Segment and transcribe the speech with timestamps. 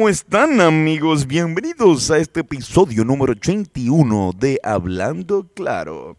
[0.00, 1.26] ¿Cómo están amigos?
[1.26, 6.16] Bienvenidos a este episodio número 81 de Hablando Claro.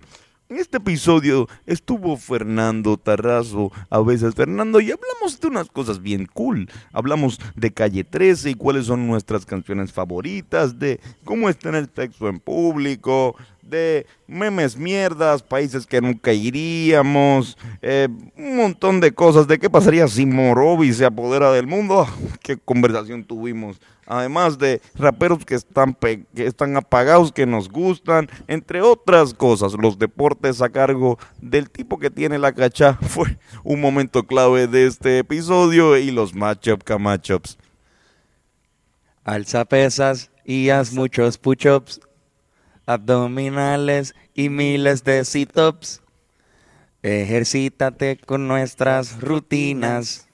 [0.49, 6.27] En este episodio estuvo Fernando Tarrazo, a veces Fernando, y hablamos de unas cosas bien
[6.27, 6.69] cool.
[6.93, 11.89] Hablamos de Calle 13 y cuáles son nuestras canciones favoritas, de cómo está en el
[11.91, 13.35] sexo en público,
[13.71, 18.07] de memes mierdas, países que nunca iríamos, eh,
[18.37, 22.01] un montón de cosas, de qué pasaría si Morovi se apodera del mundo.
[22.07, 22.13] Ah,
[22.43, 23.81] qué conversación tuvimos.
[24.05, 29.97] Además de raperos que están, que están apagados, que nos gustan, entre otras cosas, los
[29.97, 35.19] deportes a cargo del tipo que tiene la cacha fue un momento clave de este
[35.19, 37.57] episodio y los matchup matchups.
[39.23, 42.01] Alza pesas y haz muchos push-ups,
[42.93, 46.01] abdominales y miles de sit-ups.
[47.03, 50.27] Ejercítate con nuestras rutinas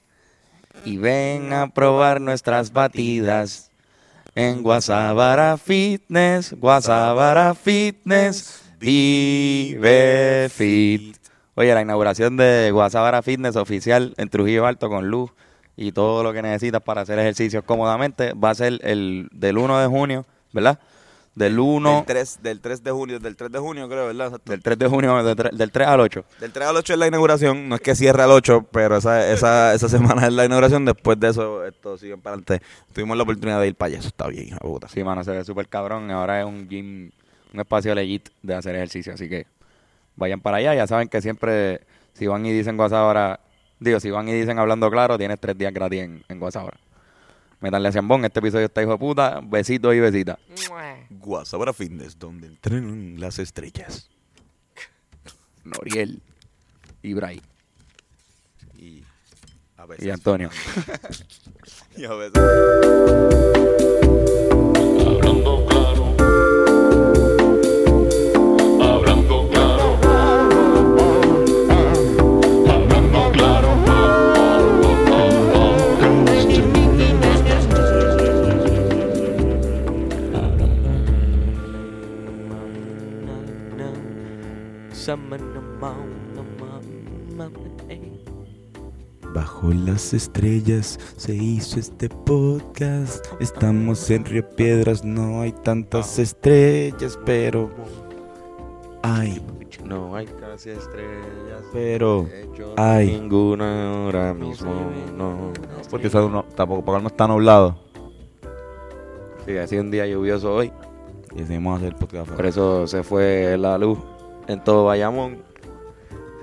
[0.84, 3.72] y ven a probar nuestras batidas.
[4.36, 11.18] En Guasabara Fitness, Guasabara Fitness, vive fit.
[11.56, 15.32] Oye, la inauguración de Guasabara Fitness oficial en Trujillo Alto con luz
[15.76, 19.80] y todo lo que necesitas para hacer ejercicios cómodamente va a ser el del 1
[19.80, 20.80] de junio, ¿verdad?
[21.38, 24.28] Del 1 Del 3, del 3 de junio, del 3 de junio creo, ¿verdad?
[24.28, 24.52] Exacto.
[24.52, 26.26] del 3 de junio de tre- del 3 al 8.
[26.40, 29.32] Del 3 al 8 es la inauguración, no es que cierre al 8, pero esa,
[29.32, 32.66] esa, esa semana es la inauguración, después de eso esto sigue para adelante.
[32.92, 34.88] Tuvimos la oportunidad de ir para allá, eso está bien, puta.
[34.88, 36.10] Sí, mano, se ve súper cabrón.
[36.10, 37.12] Ahora es un gym,
[37.54, 39.14] un espacio legit de hacer ejercicio.
[39.14, 39.46] Así que
[40.16, 40.74] vayan para allá.
[40.74, 41.82] Ya saben que siempre,
[42.14, 43.40] si van y dicen WhatsApp ahora,
[43.80, 46.78] digo, si van y dicen hablando claro, tienes tres días gratis en, en WhatsApp ahora.
[47.60, 49.40] Métanle a Ciambón, este episodio está hijo de puta.
[49.44, 50.38] Besitos y besitas.
[51.32, 54.10] Guasabara Fitness, donde entrenan las estrellas.
[55.66, 56.22] Noriel,
[57.04, 57.42] Ibrahim
[58.78, 59.04] Y
[59.76, 60.06] a veces.
[60.06, 60.50] y Antonio.
[61.98, 62.42] Y a veces.
[65.06, 66.16] Hablando claro.
[89.68, 93.26] Bajo las estrellas se hizo este podcast.
[93.42, 97.70] Estamos en Río Piedras, no hay tantas estrellas, pero.
[99.04, 99.42] Hay,
[99.84, 101.64] No hay casi estrellas.
[101.74, 102.24] pero.
[102.24, 103.08] De hecho, Ay.
[103.20, 104.72] ninguna ahora mismo.
[105.18, 105.52] No.
[105.90, 107.78] Porque no, tampoco porque no está nublado.
[109.46, 110.72] Sí, ha sido un día lluvioso hoy.
[111.36, 112.32] Y decidimos hacer el podcast.
[112.32, 114.00] Por eso se fue la luz
[114.48, 115.44] en todo Bayamón.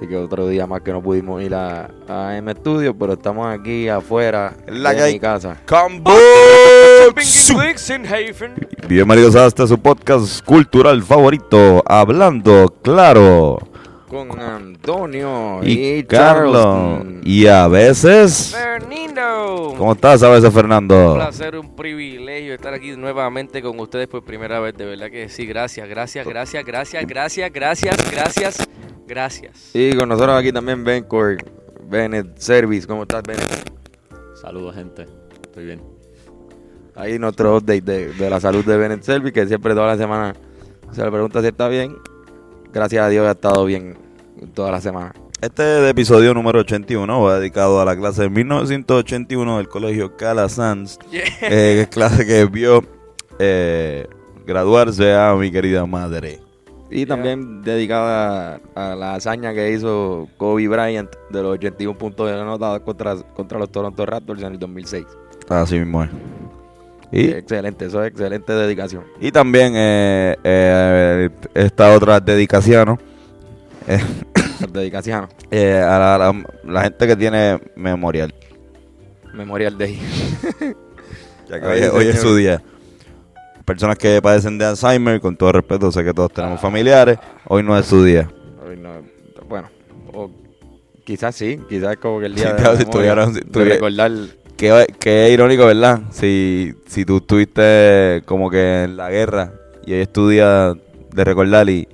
[0.05, 3.47] Así que otro día más que no pudimos ir a, a M Studio, pero estamos
[3.47, 5.57] aquí afuera La de que mi casa.
[8.87, 13.74] Bienvenidos a este su podcast cultural favorito, Hablando Claro.
[14.15, 17.05] Con Antonio Y y, Carlos.
[17.25, 18.55] Y a veces.
[18.55, 19.75] Fernando.
[19.77, 21.15] ¿Cómo estás a veces, Un Fernando?
[21.17, 24.77] placer, un privilegio estar aquí nuevamente con ustedes por primera vez.
[24.77, 28.69] De verdad que sí, gracias, gracias, gracias, gracias, gracias, gracias, gracias,
[29.05, 29.71] gracias.
[29.75, 31.39] Y con nosotros aquí también Bencor,
[31.83, 32.87] Bennett Service.
[32.87, 33.73] ¿Cómo estás, Bennett?
[34.41, 35.09] Saludos, gente.
[35.43, 35.83] Estoy bien.
[36.95, 40.37] Ahí nuestro update de, de la salud de Bennett Service, que siempre toda la semana
[40.93, 41.97] se le pregunta si está bien.
[42.73, 44.04] Gracias a Dios ha estado bien
[44.53, 45.13] toda la semana.
[45.41, 50.17] Este es el episodio número 81 va dedicado a la clase de 1981 del colegio
[50.17, 50.99] Calasanz.
[51.11, 51.23] Yeah.
[51.43, 52.83] eh, clase que vio
[53.39, 54.07] eh,
[54.47, 56.41] graduarse a mi querida madre.
[56.91, 62.81] Y también dedicada a la hazaña que hizo Kobe Bryant de los 81 puntos anotados
[62.81, 65.05] contra, contra los Toronto Raptors en el 2006.
[65.49, 66.11] Así mismo es.
[67.11, 69.05] Y, Excelente, eso es excelente dedicación.
[69.21, 72.99] y también eh, eh, esta otra dedicación
[73.89, 74.01] eh,
[74.73, 75.29] Dedicación.
[75.51, 78.35] eh, a la, la- la gente que tiene memorial.
[79.33, 79.99] Memorial Day.
[81.49, 82.63] Ya que Ay, hoy, hoy es su día.
[83.67, 87.77] Personas que padecen de Alzheimer, con todo respeto, sé que todos tenemos familiares, hoy no
[87.79, 88.31] es su día.
[88.67, 89.03] Hoy no-
[89.47, 89.69] bueno,
[90.15, 90.31] o
[91.05, 93.41] quizás sí, quizás es como que el día Sí, de, claro, la si memoria, si
[93.59, 94.11] de recordar
[94.57, 96.01] Qué, qué irónico, ¿verdad?
[96.13, 99.53] Si, si tú estuviste como que en la guerra
[99.85, 100.73] y hoy es tu día
[101.13, 101.87] de recordar y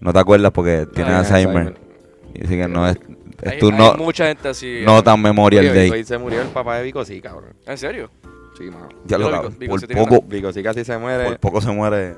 [0.00, 1.56] no te acuerdas porque tienes tienes Alzheimer.
[1.68, 1.90] Alzheimer.
[2.34, 2.96] Y así que no es,
[3.42, 4.82] es Hay, tu hay no, mucha gente así.
[4.84, 5.02] no eh.
[5.02, 6.04] tan Memorial Oye, Day.
[6.04, 7.54] Se murió el papá de Vico, sí, cabrón.
[7.66, 8.10] ¿En serio?
[8.56, 8.88] Sí, mano.
[9.06, 11.70] Ya lo Vico, cabrón, Vico por poco, Vico sí casi se muere por poco se
[11.72, 12.16] muere.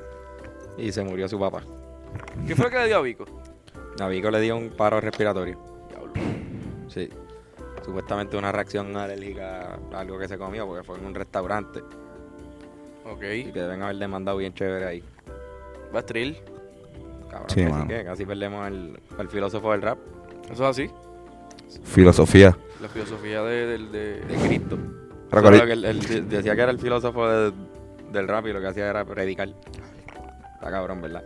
[0.77, 1.63] y se murió su papá.
[2.47, 3.25] ¿Qué fue lo que le dio a Vico?
[3.99, 5.57] A Vico le dio un paro respiratorio.
[6.87, 7.09] Sí.
[7.83, 11.81] Supuestamente una reacción alérgica a algo que se comió porque fue en un restaurante
[13.05, 13.23] Ok.
[13.23, 15.03] Y que deben haber demandado bien chévere ahí.
[15.91, 16.37] Bastril.
[17.33, 17.87] Cabrón, Sí, que sí mano.
[17.87, 19.97] que casi perdemos al, al filósofo del rap,
[20.51, 20.89] Eso es así.
[21.83, 22.55] Filosofía.
[22.81, 24.77] La filosofía de, del- de, de Cristo.
[25.31, 27.53] Recuerda- Solo que él, él decía que era el filósofo de-
[28.11, 29.49] del rap y lo que hacía era predicar.
[29.49, 31.23] Está cabrón, ¿verdad?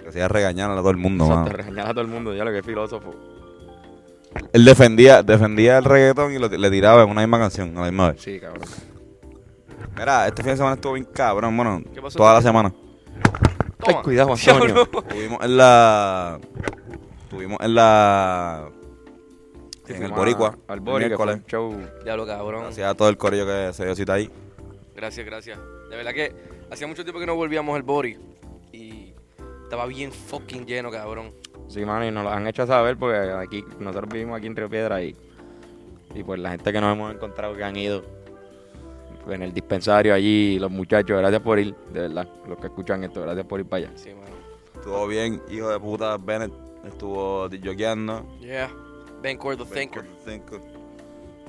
[0.00, 1.56] Que hacía regañar a todo el mundo, Exacto, mano.
[1.56, 3.12] regañar a todo el mundo, ya lo que es filósofo.
[4.52, 7.86] Él defendía, defendía el reggaetón y lo- le tiraba en una misma canción a la
[7.88, 8.22] misma vez.
[8.22, 8.62] Sí, cabrón.
[9.98, 12.16] Mira, este fin de semana estuvo bien cabrón, bueno, ¿Qué pasó?
[12.16, 12.72] toda la semana.
[13.86, 14.82] Ay, cuidado, Antonio.
[14.82, 16.40] Estuvimos en la...
[17.24, 18.68] Estuvimos en la...
[19.86, 20.56] Sí, en el Boricua.
[20.68, 21.36] Al el Bori, que fue miércoles.
[21.36, 21.88] un show.
[22.04, 22.62] Diablo, cabrón.
[22.64, 24.30] Gracias a todo el corillo que se dio cita ahí.
[24.94, 25.58] Gracias, gracias.
[25.90, 26.32] De verdad que
[26.70, 28.16] hacía mucho tiempo que no volvíamos al Bori.
[28.72, 29.12] Y
[29.64, 31.32] estaba bien fucking lleno, cabrón.
[31.68, 34.68] Sí, mano, y nos lo han hecho saber porque aquí, nosotros vivimos aquí en Río
[34.68, 35.16] Piedra y,
[36.14, 38.04] y pues la gente que nos hemos encontrado que han ido
[39.34, 43.22] en el dispensario allí, los muchachos, gracias por ir, de verdad, los que escuchan esto,
[43.22, 43.92] gracias por ir para allá.
[43.96, 44.36] Sí, mano.
[44.74, 46.52] Estuvo bien, hijo de puta, Bennett
[46.86, 48.24] estuvo disjoqueando.
[48.40, 48.70] Yeah.
[49.22, 50.04] Ben Core the Thinker.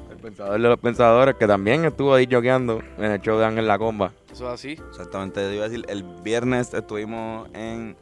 [0.09, 3.67] El pensador de los pensadores que también estuvo ahí joqueando en el show de Ángel
[3.67, 4.11] La Comba.
[4.31, 4.71] Eso es así.
[4.89, 7.95] Exactamente, te iba a decir, el viernes estuvimos en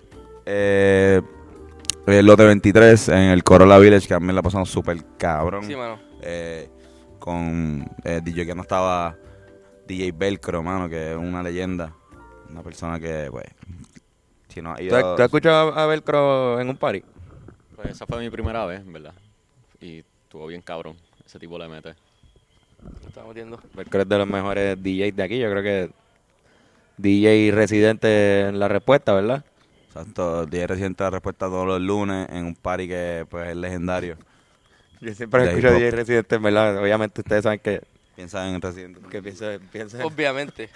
[0.45, 1.21] eh,
[2.07, 5.63] el lote 23 en el Corolla Village, que también la pasamos súper cabrón.
[5.65, 5.99] Sí, mano.
[6.21, 6.67] Eh,
[7.19, 9.15] con eh, DJ que no estaba
[9.89, 11.93] DJ Velcro, mano, que es una leyenda.
[12.49, 13.45] Una persona que, pues,
[14.47, 14.95] si no ha ¿Tú, ido...
[14.95, 17.03] has- tú has escuchado a Velcro en un party?
[17.75, 19.13] Pues esa fue mi primera vez, en verdad.
[19.79, 20.97] Y estuvo bien cabrón.
[21.25, 21.95] Ese tipo le mete.
[23.01, 23.59] Lo estamos metiendo.
[23.73, 25.91] Velcro es de los mejores DJs de aquí, yo creo que
[26.97, 29.43] DJ residente en la respuesta, ¿verdad?
[29.87, 34.17] Exacto, DJ Residente la respuesta todos los lunes en un party que, pues, es legendario.
[35.01, 35.79] Yo siempre De escucho hip hop.
[35.79, 36.77] DJ residente, en verdad.
[36.77, 37.81] Obviamente ustedes saben que,
[38.19, 38.99] Piensa en Residente.
[39.09, 40.69] que piensa, piensa Obviamente.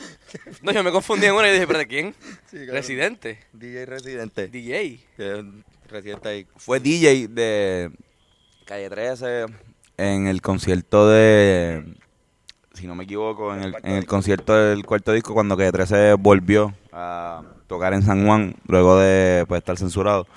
[0.61, 2.15] No, yo me confundí en una y dije, ¿pero de quién?
[2.53, 3.37] Residente.
[3.51, 4.47] DJ residente.
[4.47, 5.01] DJ.
[5.17, 5.43] Que
[5.89, 6.47] residente ahí.
[6.55, 7.91] Fue DJ de
[8.65, 9.47] Calle 13
[9.97, 11.83] en el concierto de,
[12.75, 16.13] si no me equivoco, en el, en el concierto del cuarto disco cuando Calle 13
[16.13, 20.27] volvió a tocar en San Juan luego de pues, estar censurado.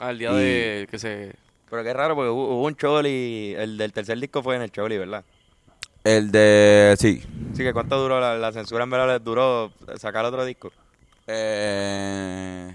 [0.00, 1.36] Al día Y- de que se...
[1.70, 4.72] Pero qué raro, porque hubo, hubo un Choli, el del tercer disco fue en el
[4.72, 5.24] Choli, ¿verdad?
[6.08, 7.22] El de, sí,
[7.52, 8.84] Así que ¿cuánto duró la, la censura?
[8.84, 10.72] En verdad les duró sacar otro disco.
[11.26, 12.74] eh,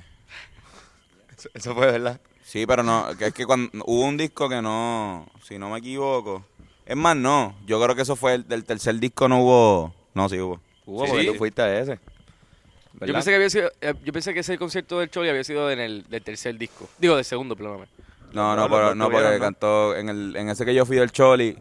[1.38, 2.20] Eso, eso fue, ¿verdad?
[2.44, 5.80] sí, pero no, que es que cuando hubo un disco que no, si no me
[5.80, 6.46] equivoco,
[6.86, 10.30] es más, no, yo creo que eso fue el del tercer disco, no hubo, no,
[10.30, 10.60] sí hubo.
[10.86, 11.32] Hubo, Sí, porque sí.
[11.32, 12.00] tú fuiste a ese.
[13.02, 15.72] Yo pensé que había sido, eh, yo pensé que ese concierto del Choli había sido
[15.72, 16.88] en el del tercer disco.
[17.00, 17.88] Digo, del segundo, perdóname.
[18.34, 21.58] No, No, pero, no, porque cantó, en, el, en ese que yo fui del Choli,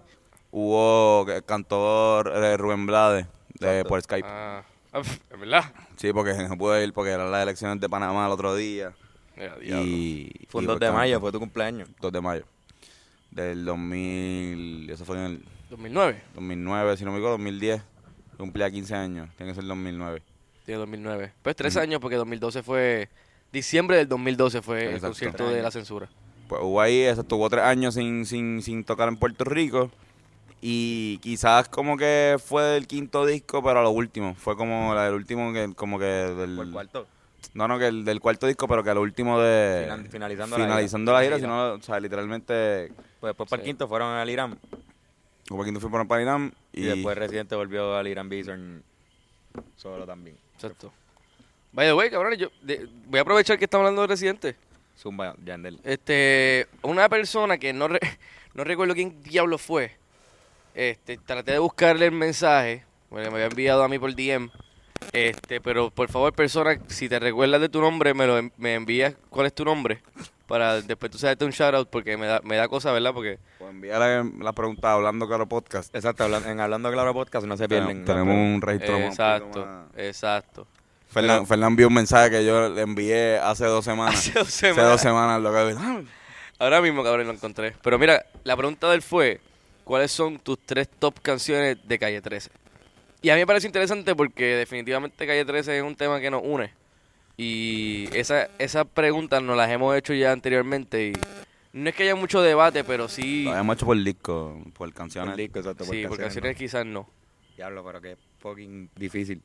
[0.53, 3.27] hubo, que cantó eh, Rubén Blades
[3.59, 3.89] de, Exacto.
[3.89, 4.29] por Skype.
[4.29, 4.63] Ah,
[4.93, 5.65] ah, es verdad.
[5.97, 8.93] Sí, porque no pude ir porque eran las elecciones de Panamá el otro día.
[9.37, 9.83] Diablo.
[9.85, 11.89] Y, Fue un y 2 de mayo, fue tu cumpleaños.
[12.01, 12.45] 2 de mayo.
[13.31, 16.23] Del 2000, eso fue en el 2009.
[16.35, 17.83] 2009, si no me equivoco, 2010.
[18.37, 20.23] Cumplía 15 años, tiene que ser 2009.
[20.67, 21.33] Sí, 2009.
[21.43, 23.09] Pues tres años porque 2012 fue...
[23.53, 25.09] Diciembre del 2012 fue el Exacto.
[25.09, 26.09] concierto Tres de la censura.
[26.49, 29.91] Pues hubo ahí, eso estuvo tres años sin, sin, sin tocar en Puerto Rico.
[30.65, 34.35] Y quizás como que fue del quinto disco, pero a lo último.
[34.37, 36.55] Fue como la del último, que como que del...
[36.57, 37.07] Por el cuarto.
[37.55, 39.83] No, no, que el del cuarto disco, pero que a lo último de...
[39.85, 41.19] Final- finalizando la finalizando gira.
[41.19, 41.31] la gira.
[41.31, 41.69] La si gira.
[41.69, 42.93] no, o sea, literalmente...
[43.21, 43.71] Pues después para el Sí.
[43.71, 44.57] quinto fueron al Irán.
[45.49, 46.85] Como quinto fue por Parinam Y, y...
[46.85, 48.83] después Residente volvió al Irán Bison
[49.77, 50.37] solo también.
[50.55, 50.93] Exacto.
[51.73, 54.57] By the way, cabrones, yo de- voy a aprovechar que estamos hablando de Residente.
[54.97, 55.81] Zumba, Yandel.
[55.83, 57.99] Este, una persona que no, re-
[58.55, 59.97] no recuerdo quién diablo fue.
[60.75, 64.51] Este, traté de buscarle el mensaje, porque me había enviado a mí por DM.
[65.13, 68.75] Este, pero por favor, persona, si te recuerdas de tu nombre, me lo en- me
[68.75, 70.01] envías cuál es tu nombre
[70.47, 73.13] para después tú hacerte un shout out porque me da me da cosa, ¿verdad?
[73.13, 75.93] Porque Pues envíale la pregunta hablando claro podcast.
[75.95, 78.05] Exacto, hablan- en Hablando Claro Podcast no se pierden.
[78.05, 80.67] Tenemos, tenemos un registro más- exacto, más- exacto.
[81.09, 84.15] Fernán, Fernán vio un mensaje que yo le envié hace dos semanas.
[84.15, 84.91] Hace dos Hace semanas.
[84.93, 86.01] dos semanas, lo que ah,
[86.59, 87.75] Ahora mismo, cabrón, lo encontré.
[87.83, 89.41] Pero mira, la pregunta de él fue,
[89.85, 92.51] ¿cuáles son tus tres top canciones de Calle 13?
[93.23, 96.43] Y a mí me parece interesante porque definitivamente Calle 13 es un tema que nos
[96.45, 96.73] une.
[97.37, 101.13] Y esa, esas preguntas nos las hemos hecho ya anteriormente y
[101.73, 103.45] no es que haya mucho debate, pero sí...
[103.45, 105.37] Lo habíamos hecho por disco, por canciones.
[105.37, 106.59] Disco, exacto, Sí, por canciones ¿no?
[106.59, 107.09] quizás no.
[107.57, 109.41] Diablo, pero que fucking difícil.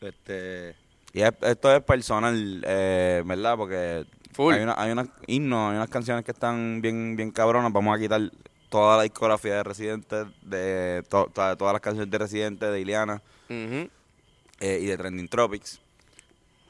[0.00, 0.74] Este.
[1.12, 3.56] Y es- esto es personal, eh, ¿verdad?
[3.56, 4.54] Porque Full.
[4.54, 7.72] hay una, hay unos himnos, hay unas canciones que están bien, bien cabronas.
[7.72, 8.20] Vamos a quitar
[8.68, 13.22] toda la discografía de Residente, de, to- to- todas las canciones de Residente, de Ileana.
[13.48, 15.80] Eh, y de Trending Tropics,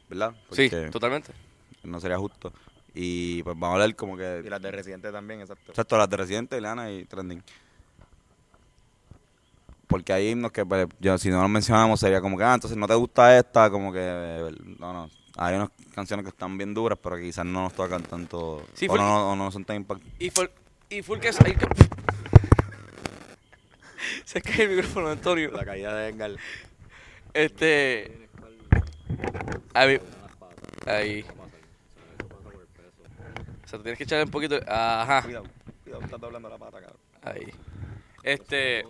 [0.09, 0.35] ¿verdad?
[0.53, 1.33] Sí, totalmente.
[1.83, 2.53] no sería justo.
[2.95, 4.43] Y pues vamos a hablar como que...
[4.45, 5.73] Y las de Residente también, exacto.
[5.73, 7.43] Exacto, las de Residente, Lana y Trending.
[9.87, 12.77] Porque hay himnos que, pues, yo, si no los mencionamos, sería como que, ah, entonces
[12.77, 15.11] no te gusta esta, como que, no, no.
[15.37, 18.87] Hay unas canciones que están bien duras, pero que quizás no nos tocan tanto, Sí,
[18.87, 20.15] o, fue- no, o no son tan impactantes.
[20.21, 20.31] Y
[20.89, 21.29] y full que...
[21.29, 21.67] hay que-
[24.25, 25.51] Se cae el micrófono, Antonio.
[25.51, 26.33] La caída de Edgar.
[27.33, 28.29] Este...
[29.75, 30.01] A ver,
[30.87, 31.25] ahí.
[33.65, 34.59] O sea, tienes que echarle un poquito...
[34.67, 35.23] Ajá.
[35.23, 35.47] Cuidado,
[35.83, 36.99] cuidado, estás doblando la pata, cabrón.
[37.23, 37.53] Ahí.
[38.23, 38.85] Este,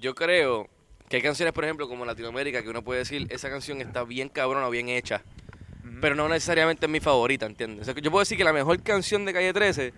[0.00, 0.68] yo creo
[1.08, 4.28] que hay canciones, por ejemplo, como Latinoamérica, que uno puede decir, esa canción está bien
[4.28, 5.22] cabrona o bien hecha,
[6.00, 7.88] pero no necesariamente es mi favorita, ¿entiendes?
[7.88, 9.92] O sea, yo puedo decir que la mejor canción de Calle 13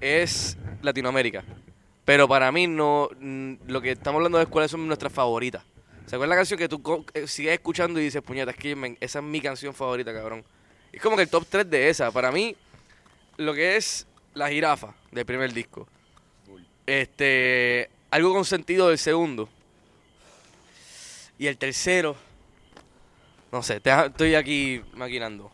[0.00, 1.44] es Latinoamérica,
[2.04, 5.62] pero para mí no, mm, lo que estamos hablando es cuáles son nuestras favoritas.
[6.06, 8.96] ¿Se acuerdan la canción que tú eh, sigues escuchando y dices, puñeta, es que me-
[9.00, 10.44] esa es mi canción favorita, cabrón?
[10.92, 12.10] Es como que el top 3 de esa.
[12.12, 12.54] Para mí,
[13.38, 15.86] lo que es La Jirafa del primer disco.
[16.86, 19.48] Este, algo con sentido del segundo.
[21.38, 22.16] Y el tercero,
[23.52, 25.50] no sé, te- estoy aquí maquinando.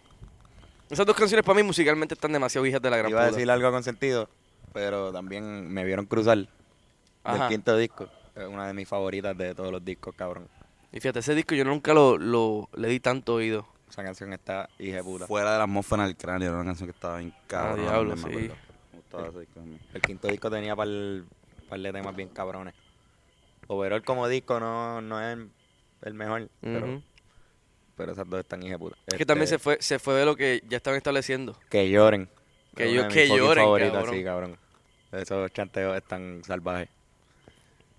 [0.91, 3.37] Esas dos canciones para mí musicalmente están demasiado hijas de la gran Iba a puta.
[3.37, 4.29] decir algo con sentido,
[4.73, 6.47] pero también me vieron cruzar
[7.25, 7.45] Ajá.
[7.45, 8.09] del quinto disco.
[8.35, 10.49] Es una de mis favoritas de todos los discos, cabrón.
[10.93, 13.67] Y fíjate, ese disco yo nunca lo, lo le di tanto oído.
[13.89, 15.27] Esa canción está hija puta.
[15.27, 17.81] Fuera de la atmósfera del cráneo, era una canción que estaba bien cabrón.
[17.81, 18.29] Ah, diablo, me sí.
[18.93, 19.61] Me gustaba ese disco.
[19.93, 20.89] El quinto disco tenía par,
[21.69, 22.75] par de temas bien cabrones.
[23.69, 25.39] Overall como disco no, no es
[26.03, 27.03] el mejor, pero, Ujú.
[27.97, 28.97] pero esas dos están hija de puta.
[29.07, 31.57] Es que también se Este, fue, se fue de lo que ya estaban estableciendo.
[31.71, 32.29] Que lloren.
[32.75, 34.15] Que de que lloren, favoritas, cabrón.
[34.15, 34.59] sí, cabrón.
[35.13, 36.89] Esos chanteos están salvajes.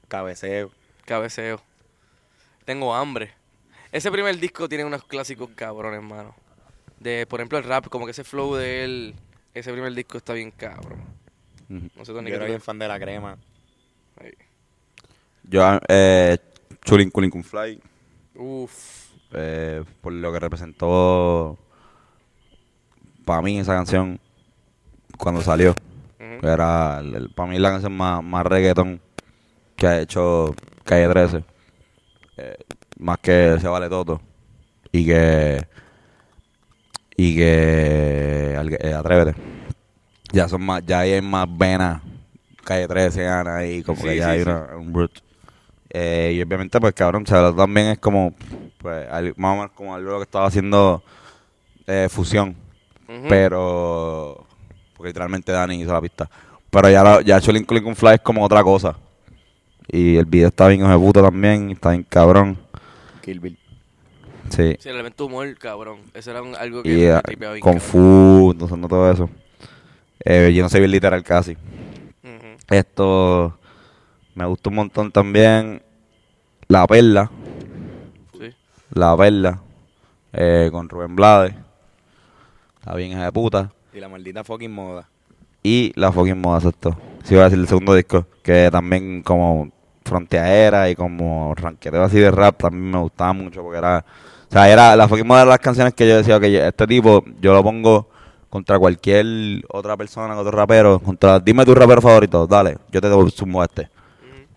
[0.07, 0.71] Cabeceo.
[1.05, 1.61] Cabeceo.
[2.65, 3.33] Tengo hambre.
[3.91, 6.35] Ese primer disco tiene unos clásicos cabrones, hermano.
[6.99, 9.15] De, por ejemplo, el rap, como que ese flow de él,
[9.53, 11.03] ese primer disco está bien cabrón.
[11.67, 13.37] No sé, Tony, Yo qué era bien fan de la crema.
[14.19, 14.33] Ahí.
[15.43, 16.37] Yo, eh,
[16.85, 17.79] Chulin Culin Kun Fly,
[18.35, 19.11] Uf.
[19.33, 21.57] eh, por lo que representó
[23.25, 24.19] para mí esa canción
[25.17, 25.75] cuando salió.
[26.41, 27.01] Era,
[27.35, 28.99] para mí la canción más, más reggaeton
[29.77, 30.53] que ha hecho
[30.83, 31.43] Calle 13.
[32.37, 32.57] Eh,
[32.99, 34.21] más que Se Vale Toto.
[34.91, 35.65] Y que.
[37.15, 38.57] Y que.
[38.81, 39.39] eh, Atrévete.
[40.33, 40.83] Ya son más.
[40.85, 42.01] Ya hay más venas.
[42.65, 43.65] Calle 13, Ana.
[43.65, 44.49] Y como Sí, que ya sí, hay sí.
[44.49, 45.11] una- un root.
[45.89, 48.33] Eh, y obviamente, pues cabrón, Se Vale también es como.
[48.79, 51.01] Pues más o menos como algo que estaba haciendo.
[51.87, 52.55] eh, fusión.
[53.29, 54.45] Pero.
[55.03, 56.29] Porque literalmente Dani hizo la pista.
[56.69, 58.95] Pero ya, la- ya Culin con Fly es como otra cosa.
[59.89, 61.71] Y el video está bien puta también.
[61.71, 62.57] Está bien cabrón.
[63.21, 63.59] Kill Bill.
[64.47, 64.77] Sí.
[64.79, 65.97] Sí, el elemento humor, cabrón.
[66.13, 67.89] Eso era un- algo que Y me eh, tripeaba bien, con cabrón.
[67.89, 69.29] Fu, entonces no todo eso.
[70.23, 71.57] Eh, yo no sé bien literal casi.
[72.69, 73.57] Esto
[74.35, 75.81] me gusta un montón también.
[76.69, 77.29] La Perla.
[78.39, 78.55] Sí.
[78.93, 79.59] La Perla.
[80.31, 81.53] eh, con Rubén Blades.
[82.79, 83.69] Está bien hija de puta.
[83.93, 85.07] Y la maldita fucking moda.
[85.61, 86.97] y la fucking moda, exacto.
[87.23, 89.69] Sí, iba a decir el segundo disco, que también como
[90.03, 94.03] fronteadera y como ranqueteo así de rap también me gustaba mucho porque era,
[94.49, 97.23] o sea, era la fucking moda de las canciones que yo decía, que este tipo
[97.39, 98.09] yo lo pongo
[98.49, 99.25] contra cualquier
[99.69, 103.89] otra persona, otro rapero, contra, dime tu rapero favorito, dale, yo te sumo a este.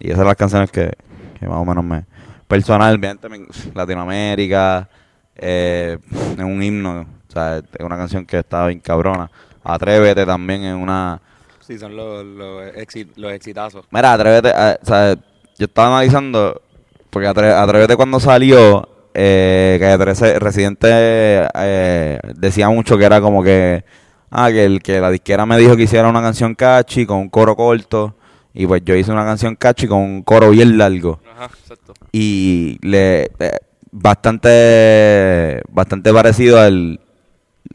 [0.01, 0.91] Y esas son las canciones que,
[1.39, 2.05] que más o menos me,
[2.49, 4.89] personalmente, me- Latinoamérica,
[5.37, 5.99] eh,
[6.37, 9.31] es un himno, o sea, es una canción que estaba bien cabrona.
[9.65, 11.21] Atrévete también es una...
[11.61, 13.85] Sí, son los, los, exi- los exitazos.
[13.91, 16.63] Mira, Atrévete, eh, o sea, yo estaba analizando,
[17.11, 23.43] porque Atre- Atrévete cuando salió, eh, que 13 Residente eh, decía mucho que era como
[23.43, 23.85] que,
[24.31, 27.29] ah, que, el, que la disquera me dijo que hiciera una canción catchy con un
[27.31, 28.15] coro corto,
[28.55, 31.93] y pues yo hice una canción catchy con un coro bien largo Ajá, exacto.
[32.13, 33.59] y le eh,
[33.91, 37.01] bastante bastante parecido al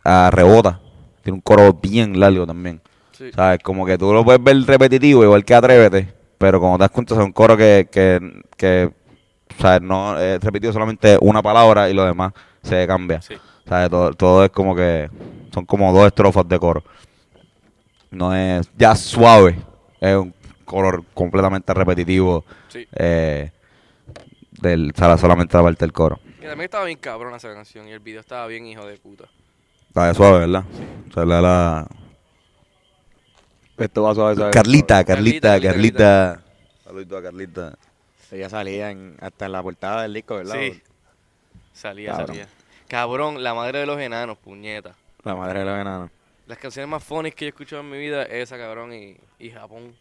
[0.03, 0.79] a Rebota.
[1.24, 2.81] Tiene un coro bien largo también.
[3.12, 3.31] Sí.
[3.34, 3.60] ¿Sabes?
[3.63, 7.13] Como que tú lo puedes ver repetitivo, igual que Atrévete, pero como te das cuenta,
[7.13, 8.91] es un coro que, que, que
[9.60, 9.81] ¿sabes?
[9.81, 13.22] No es repetido solamente una palabra y lo demás se cambia.
[13.22, 13.36] Sí.
[13.67, 13.89] ¿Sabes?
[13.89, 15.10] Todo, todo es como que
[15.53, 16.84] son como dos estrofas de coro.
[18.10, 19.58] No es ya suave,
[20.00, 20.34] es un
[20.65, 22.88] coro completamente repetitivo Sí.
[22.93, 23.51] eh,
[24.51, 26.20] del, o sea, solamente la parte del coro.
[26.39, 29.25] Que también estaba bien cabrón esa canción y el video estaba bien hijo de puta.
[29.93, 30.63] De suave, ¿verdad?
[31.10, 31.88] O sea, la, la...
[33.77, 34.51] Esto va suave, suave.
[34.51, 36.43] Carlita, Carlita, Carlita, Carlita.
[36.83, 37.77] Saludito a Carlita.
[38.31, 40.55] Ella salía en, hasta en la portada del disco, ¿verdad?
[40.60, 40.81] Sí.
[41.74, 42.27] Salía, Cabrón.
[42.27, 42.48] salía.
[42.88, 44.95] Cabrón, la madre de los enanos, puñeta.
[45.24, 46.10] La madre de los enanos.
[46.48, 49.17] Las canciones más funny que yo he escuchado en mi vida es esa, cabrón, y,
[49.39, 49.93] y Japón.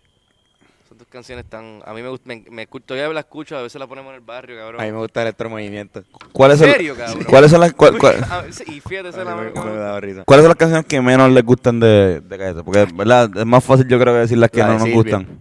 [0.91, 1.81] Son dos canciones tan...
[1.87, 4.57] A mí me gusta, me, todavía la escucho, a veces la ponemos en el barrio,
[4.59, 4.81] cabrón.
[4.81, 6.03] A mí me gusta el electromovimiento.
[6.33, 7.25] ¿Cuáles ¿En son, serio, cabrón?
[7.29, 8.17] ¿cuáles son las cuál- cuál-
[8.67, 9.53] y fíjate, esa la me.
[9.53, 12.61] ¿Cuáles son las canciones que menos les gustan de, de Calle?
[12.65, 13.31] Porque, ¿verdad?
[13.37, 15.41] Es más fácil yo creo que decir las que La de no nos gustan.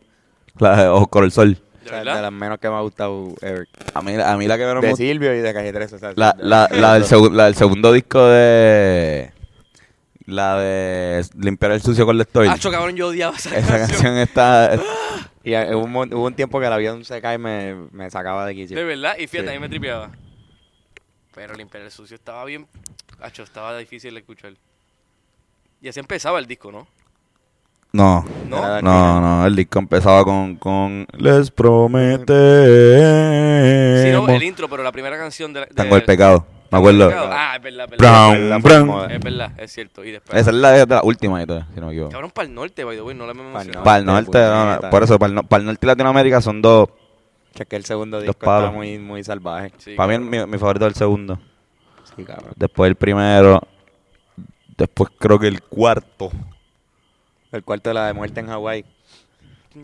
[0.60, 1.58] La de Ojo Color Sol.
[1.84, 3.68] ¿De O de las menos que me ha gustado ever.
[3.96, 5.04] A mí, a mí la que menos me De gusta...
[5.04, 5.96] Silvio y de Calle 13.
[5.96, 9.32] O sea, La, de- la, de la, del los- segu- la del segundo disco de...
[10.28, 12.50] La de Limpiar el sucio con el.
[12.50, 13.88] Acho, cabrón, yo odiaba esa, Esa canción.
[14.04, 14.80] canción está...
[15.50, 17.74] Y eh, hubo un, mon- hubo un tiempo que el avión se cae y me,
[17.92, 18.78] me sacaba de quicio.
[18.78, 19.56] De verdad, y fíjate, Sí.
[19.56, 20.12] a mí me tripeaba.
[21.34, 22.68] Pero limpiar el sucio estaba bien...
[23.20, 24.54] Acho, estaba difícil de escuchar.
[25.82, 26.88] Y así empezaba el disco, ¿no?
[27.94, 28.24] No.
[28.48, 28.80] ¿No?
[28.84, 32.28] No, no, el disco empezaba con, con Les prometemos.
[34.04, 35.62] Sí, no, el intro, pero la primera canción de...
[35.62, 37.10] de Tango el pecado, me acuerdo.
[37.14, 37.98] Ah, es verdad, es verdad.
[38.30, 38.88] Brown, La brown.
[38.88, 40.04] forma- Es verdad, es cierto.
[40.04, 40.40] Y después...
[40.40, 42.12] Esa es la, de la última y todo, si no me equivoco.
[42.12, 43.84] Cabrón, para el norte, by the way, no la hemos Pa'l mencionado.
[43.84, 46.42] Para el norte, no, no, por eso, para el, no- para el norte y Latinoamérica
[46.42, 46.90] son dos.
[47.54, 48.66] Que es que el segundo disco palos.
[48.70, 49.72] está muy, muy salvaje.
[49.78, 51.40] Sí, para mí mi, mi favorito es el segundo.
[52.16, 52.52] Sí, cabrón.
[52.56, 53.60] Después el primero.
[54.78, 56.32] Después creo que el cuarto.
[57.52, 58.86] El cuarto de la de muerte en Hawái.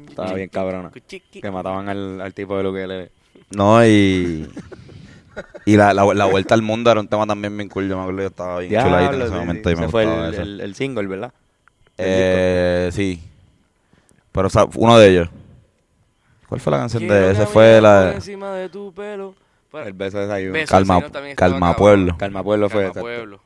[0.10, 0.92] Estaba bien cabrona.
[1.32, 3.12] Que mataban al, al tipo de lo que le...
[3.51, 4.48] No, y.
[5.65, 7.88] Y la, la, la vuelta al mundo era un tema también bien cool.
[7.89, 9.74] Yo me acuerdo que estaba bien chuladito en ese sí, momento sí.
[9.74, 10.42] y me Ese fue el, eso.
[10.42, 11.34] el, el single, ¿verdad?
[11.98, 13.22] Eh, sí.
[14.32, 15.30] Pero o sea, uno de ellos.
[16.48, 17.46] ¿Cuál fue la canción de ese?
[17.48, 19.34] Fue la encima de tu pelo.
[19.72, 20.54] Para- El beso de desayuno.
[20.54, 20.72] Beso.
[21.36, 21.75] Calma.
[21.75, 22.18] Pueblo.
[22.18, 23.01] Calma Pueblo fue Calma.
[23.01, 23.42] Pueblo.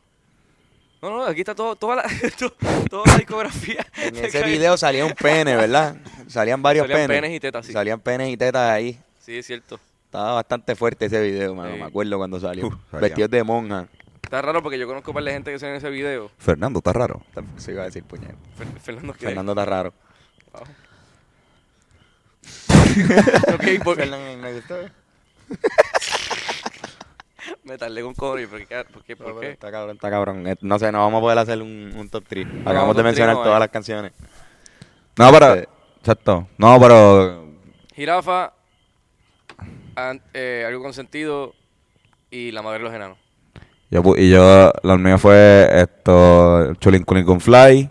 [1.01, 2.03] No, no, aquí está todo, toda, la,
[2.38, 2.53] to-
[2.89, 3.86] toda la discografía.
[4.03, 5.96] En ese video salía un pene, ¿verdad?
[6.27, 7.22] Salían varios Salían penes.
[7.22, 7.72] penes y tetas, sí.
[7.72, 9.00] Salían penes y tetas ahí.
[9.19, 9.79] Sí, es cierto.
[10.10, 11.74] Estaba bastante fuerte ese video, mano.
[11.74, 11.78] Sí.
[11.80, 12.66] Me acuerdo cuando salió.
[12.68, 13.01] Uf, salía.
[13.10, 13.88] Vestidos de monja.
[14.24, 16.32] Está raro porque yo conozco un par de gente que sale en ese video.
[16.39, 17.22] Fernando, está raro.
[17.58, 18.36] Se iba a decir puñet.
[18.58, 19.93] Fer- Fernando que Fernando está raro.
[23.54, 24.76] Ok, por- Fernando, ¿me gustó?
[27.63, 28.48] me tardé con Cory.
[28.48, 28.84] ¿Por qué?
[28.91, 29.15] ¿Por qué?
[29.15, 29.52] No, ¿Por qué?
[29.52, 30.48] Está cabrón, está cabrón.
[30.48, 32.45] Eh, No sé, no vamos a poder hacer un, un top 3.
[32.45, 33.60] un Acabamos de top mencionar three no todas hay.
[33.62, 34.12] las canciones.
[35.17, 35.54] No, pero.
[35.54, 35.69] Este-
[36.00, 36.48] Exacto.
[36.58, 37.45] No, pero.
[37.95, 38.54] Jirafa,
[40.33, 41.53] eh, algo con sentido
[42.31, 43.17] y la madre de los enanos.
[43.91, 47.89] Yo, y yo, lo mío fue esto: Chulin con Fly,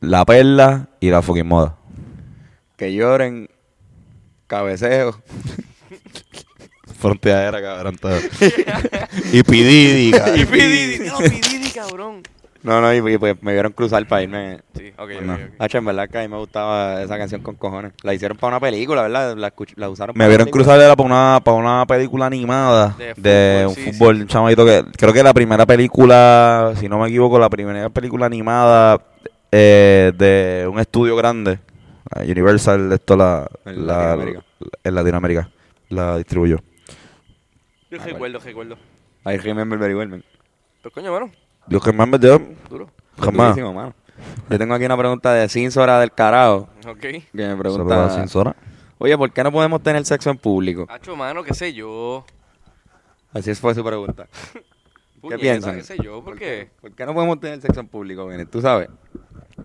[0.00, 1.76] La Perla y La Fucking Moda.
[2.76, 3.48] Que lloren.
[4.46, 5.22] Cabeceo.
[6.98, 8.16] Fronteadera, cabrón, todo.
[9.32, 10.40] y Pididi, cabrón.
[10.40, 12.22] Y Pididi, no, Pididi, cabrón.
[12.62, 14.60] No, no, y, y pues me vieron cruzar para irme.
[14.76, 15.36] Sí, ok, No.
[15.58, 17.92] Hacho, en verdad que a mí me gustaba esa canción con cojones.
[18.04, 19.36] La hicieron para una película, ¿verdad?
[19.36, 22.94] La, escuch- la usaron Me para vieron cruzar era para una, para una película animada
[22.96, 26.88] De de, fútbol, un sí, fútbol, un chamadito que creo que la primera película, si
[26.88, 29.00] no me equivoco, la primera película animada
[29.50, 31.58] eh, de un estudio grande,
[32.16, 34.44] eh, Universal, esto la, En la- Latinoamérica.
[34.84, 35.50] en Latinoamérica,
[35.88, 36.58] la distribuyó.
[37.90, 38.76] Yo recuerdo, recuerdo.
[39.26, 40.24] I remember very well, man.
[40.80, 41.30] Pero coño, mano,
[41.66, 42.90] Dios que más me dio, duro.
[43.18, 43.50] jamás.
[43.50, 43.94] Durísimo, mano.
[44.50, 46.68] Yo tengo aquí una pregunta de Cinsora del carajo.
[46.86, 46.98] Ok.
[47.00, 48.54] Que me pregunta, Censora.
[48.98, 50.86] oye, ¿por qué no podemos tener sexo en público?
[50.88, 52.24] Hacho, mano, qué sé yo.
[53.32, 54.26] Así fue su pregunta.
[55.20, 55.76] Puñeta, piensan?
[55.76, 56.68] qué sé yo, ¿por qué?
[56.80, 58.50] ¿Por qué no podemos tener sexo en público, Benet?
[58.50, 58.88] Tú sabes.
[58.88, 59.64] No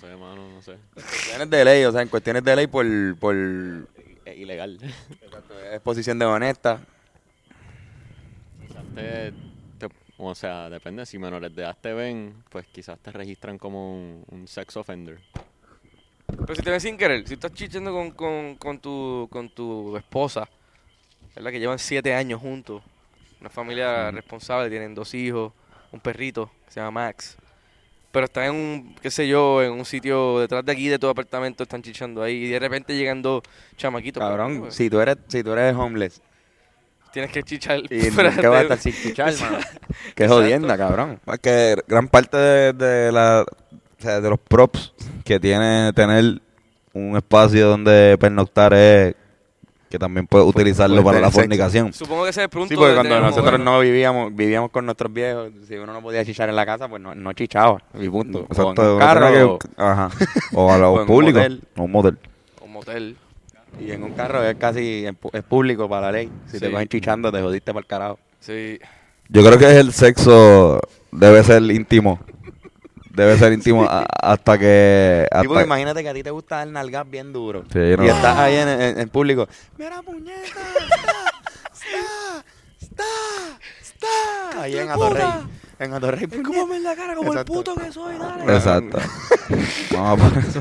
[0.00, 0.76] sé, mano, no sé.
[0.94, 2.86] Cuestiones de ley, o sea, en cuestiones de ley por,
[3.18, 4.78] por Es ilegal.
[5.72, 6.80] exposición de honesta.
[8.66, 9.34] Quizás te- te-
[10.18, 11.04] o sea, depende.
[11.06, 15.20] Si menores de edad te ven, pues quizás te registran como un, un sex offender.
[16.26, 19.96] Pero si te ven sin querer, si estás chichando con, con, con, tu, con tu
[19.96, 20.48] esposa,
[21.34, 21.50] ¿verdad?
[21.50, 22.82] Que llevan siete años juntos,
[23.40, 25.52] una familia responsable, tienen dos hijos,
[25.92, 27.36] un perrito que se llama Max.
[28.10, 31.06] Pero están en un, qué sé yo, en un sitio detrás de aquí de tu
[31.06, 33.42] apartamento, están chichando ahí y de repente llegan dos
[33.76, 34.20] chamaquitos.
[34.20, 36.22] Cabrón, pues, si tú eres, si tú eres homeless
[37.16, 37.80] Tienes que chichar.
[37.88, 39.56] y fuera ¿qué vas a estar sin chichar, mano?
[40.14, 41.18] Qué jodienda, cabrón.
[41.26, 44.92] Es que gran parte de, de la, o sea, de los props
[45.24, 46.42] que tiene tener
[46.92, 49.14] un espacio donde pernoctar es
[49.88, 51.94] que también puedes utilizarlo para la fornicación.
[51.94, 54.84] Supongo que ese es el punto Sí, porque de cuando nosotros no vivíamos, vivíamos con
[54.84, 58.10] nuestros viejos, si uno no podía chichar en la casa, pues no, no chichaba, y
[58.10, 58.40] punto.
[58.40, 60.10] O Exacto, en un carro, o- que- ajá,
[60.52, 61.62] o a o los públicos, motel.
[61.78, 62.18] o un motel.
[62.60, 63.16] Un motel.
[63.80, 66.30] Y en un carro es casi, es público para la ley.
[66.46, 66.72] Si te Sí.
[66.72, 68.18] cogen chichando, te jodiste para el carajo.
[68.40, 68.78] Sí.
[69.28, 70.80] Yo creo que el sexo
[71.12, 72.20] debe ser íntimo.
[73.10, 75.26] Debe ser íntimo a- hasta que...
[75.26, 77.62] Sí, porque Hasta, imagínate que a ti te gusta dar nalgas bien duro.
[77.72, 78.04] Sí, no.
[78.04, 79.48] Y estás ahí en, en- en público.
[79.78, 80.40] Mira, puñeta,
[82.80, 83.06] está,
[83.80, 85.24] está, Ahí en Atorrey.
[85.78, 86.24] En Atorrey.
[86.30, 87.52] Escúpame en la cara como Exacto.
[87.52, 88.54] el puto que soy, dale.
[88.54, 88.98] Exacto.
[89.92, 90.60] no, por eso.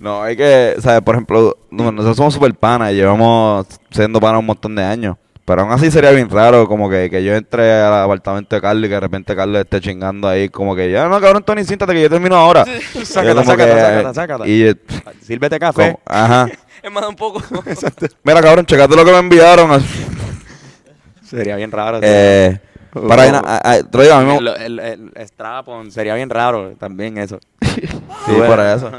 [0.00, 1.00] No, hay que, ¿sabes?
[1.02, 5.16] Por ejemplo, no, nosotros somos super panas y llevamos siendo panas un montón de años.
[5.46, 8.84] Pero aún así sería bien raro como que, que yo entre al apartamento de Carlos
[8.86, 11.92] y que de repente Carlos esté chingando ahí como que ya no, cabrón, Tony, siéntate
[11.92, 12.64] que yo termino ahora.
[12.94, 14.48] Yo Sácata, sácata, que, sácata, sácata.
[14.48, 14.74] Y,
[15.22, 15.98] Sírvete café.
[16.06, 16.48] ajá.
[16.82, 17.40] Es más, un poco.
[18.24, 19.82] Mira, cabrón, checate lo que me enviaron.
[21.22, 21.98] Sería bien raro.
[22.02, 22.58] Eh,
[23.08, 26.14] para na- a- a- te lo digo, a mí el, el, el, el strap-on sería
[26.14, 27.38] bien raro también eso.
[27.62, 27.82] Sí,
[28.46, 28.90] por eso.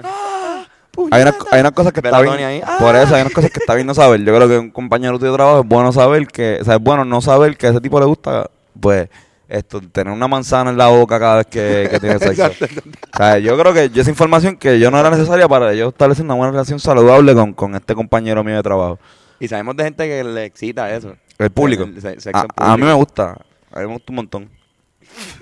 [1.11, 2.33] Hay unas, hay unas cosas que está bien.
[2.35, 2.61] Ahí.
[2.79, 4.21] Por eso hay unas cosas que está bien no saber.
[4.23, 6.81] Yo creo que un compañero tuyo de trabajo es bueno saber que, o sea, es
[6.81, 9.09] bueno no saber que a ese tipo le gusta, pues,
[9.47, 12.45] esto, tener una manzana en la boca cada vez que, que tiene sexo.
[13.13, 15.89] O sea, yo creo que yo esa información que yo no era necesaria para yo
[15.89, 18.99] establecer una buena relación saludable con, con este compañero mío de trabajo.
[19.39, 21.15] Y sabemos de gente que le excita eso.
[21.37, 21.83] El público.
[21.83, 22.43] El se- sexo A, a
[22.77, 22.87] mí público.
[22.87, 23.37] me gusta.
[23.71, 24.49] A mí me gusta un montón.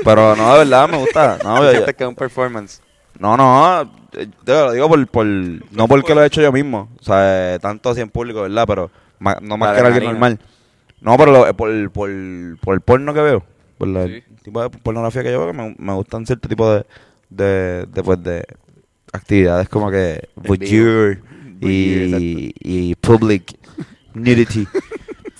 [0.04, 1.38] Pero no, de verdad me gusta.
[1.44, 2.82] No, yo- que un performance.
[3.18, 6.90] No, no, eh, te lo digo por, por no porque lo he hecho yo mismo,
[7.00, 8.66] o sea, eh, tanto así en público, ¿verdad?
[8.68, 10.40] Pero ma- no más La que era alguien normal.
[11.02, 12.10] No, pero lo- eh, por, por,
[12.62, 13.46] por el porno que veo,
[13.78, 14.14] por la- Sí.
[14.14, 16.86] el tipo de pornografía que yo veo, que me, me gustan cierto tipo de,
[17.30, 18.46] de, de, pues, de
[19.12, 21.22] actividades como que voyeur
[21.62, 23.56] y, y public
[24.14, 24.66] nudity,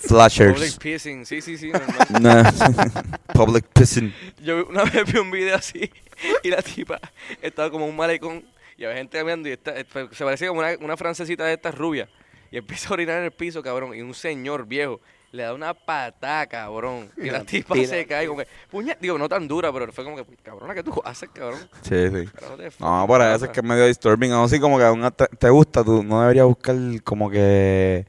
[0.04, 1.72] Public flashers, pissing, sí, sí, sí,
[2.20, 2.42] no,
[3.32, 4.12] public pissing.
[4.42, 5.90] Yo una vez vi un video así
[6.42, 7.00] y la tipa
[7.42, 8.44] estaba como un malecón
[8.76, 11.74] y había gente caminando y esta- eh, se parecía como una, una francesita de estas
[11.76, 12.08] rubias
[12.50, 15.00] y empieza a orinar en el piso, cabrón, y un señor viejo
[15.32, 17.88] le da una patada, cabrón, y la tipa tira.
[17.88, 20.84] se cae como que, puña, digo, no tan dura, pero fue como que, cabrona, ¿qué
[20.84, 21.58] tú haces, cabrón?
[21.82, 22.28] Sí, sí.
[22.78, 24.30] No, por eso es que es medio disturbing.
[24.30, 28.06] Aún así, como que te, te gusta, tú no deberías buscar como que.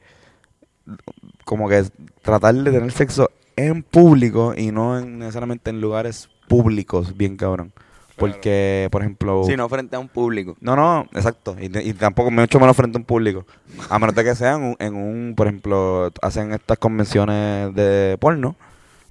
[1.44, 1.84] Como que
[2.22, 7.72] tratar de tener sexo en público y no en- necesariamente en lugares públicos, bien cabrón.
[8.16, 9.44] Porque, por ejemplo.
[9.44, 10.56] Si no frente a un público.
[10.60, 11.56] No, no, exacto.
[11.60, 13.44] Y, y tampoco mucho menos frente a un público.
[13.90, 18.56] A menos de que sean en un, por ejemplo, hacen estas convenciones de porno.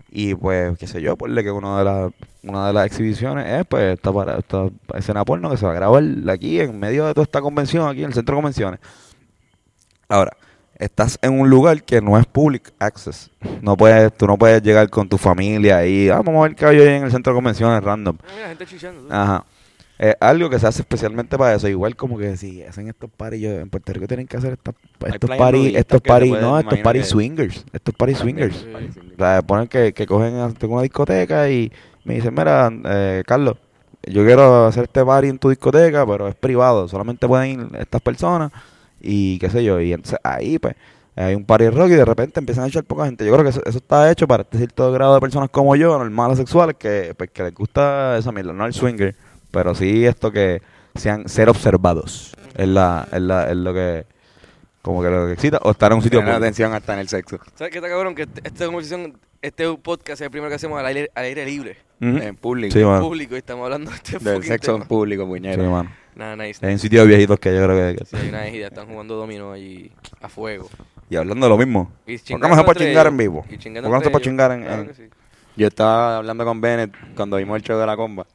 [0.10, 2.12] Y pues, qué sé yo, ponle que una de las
[2.46, 5.76] una de las exhibiciones es pues esta, para, esta escena porno que se va a
[5.76, 8.80] grabar aquí en medio de toda esta convención, aquí en el centro de convenciones.
[10.08, 10.38] Ahora,
[10.78, 13.30] estás en un lugar que no es public access.
[13.62, 16.66] No puedes, tú no puedes llegar con tu familia y ah, vamos a ver qué
[16.66, 18.18] hay hoy en el centro de convenciones random.
[18.24, 19.08] Ah, Mira, gente chichando.
[19.14, 19.46] Ajá.
[19.98, 21.70] Es algo que se hace especialmente para eso.
[21.70, 24.76] Igual como que si hacen estos paris, yo- en Puerto Rico tienen que hacer estas-
[25.06, 28.66] estos paris, estos paris, no, estos paris swingers, estos paris swingers.
[29.14, 31.72] O sea, ponen que, que cogen a tengo una discoteca y
[32.04, 33.56] me dicen, mira, eh, Carlos,
[34.06, 38.02] yo quiero hacer este party en tu discoteca, pero es privado, solamente pueden ir estas
[38.02, 38.52] personas
[39.02, 39.80] y qué sé yo.
[39.82, 40.76] Y entonces ahí pues
[41.16, 43.26] hay un party rock y de repente empiezan a echar poca gente.
[43.26, 45.98] Yo creo que eso, eso está hecho para este cierto grado de personas como yo,
[45.98, 49.16] normales sexuales, que, pues, que les gusta esa mierda, no el swinger,
[49.52, 50.62] pero sí esto que
[50.96, 52.34] sean ser observados.
[52.58, 54.06] Es, la, es, la, es lo que
[54.82, 57.08] como que lo que excita o estar en un sitio Tener atención hasta en el
[57.08, 57.40] sexo.
[57.56, 58.14] ¿Sabes qué está cabrón?
[58.14, 61.46] Que este- esta conversación, este podcast es el primero que hacemos al aire, al aire
[61.46, 61.78] libre.
[62.02, 62.78] En público.
[62.78, 63.02] Sí, mano.
[63.08, 65.72] público, y estamos hablando de este Del sexo en público, Sí, puñero.
[65.72, 65.92] mano.
[66.16, 66.66] Nada, nice.
[66.66, 68.06] Hay un sitio de viejitos que yo creo que...
[68.06, 70.70] Sí, hay una ejida, están jugando dominó allí a fuego.
[71.10, 71.92] Y hablando de lo mismo.
[72.06, 73.46] Y ¿Por qué chingando no se puede entre chingar en vivo?
[73.48, 74.22] Y ¿Por chingando qué no ellos.
[74.22, 75.04] chingar en- Claro en- que sí.
[75.58, 78.26] Yo estaba hablando con Bennett cuando vimos el show de la comba.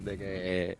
[0.00, 0.78] De que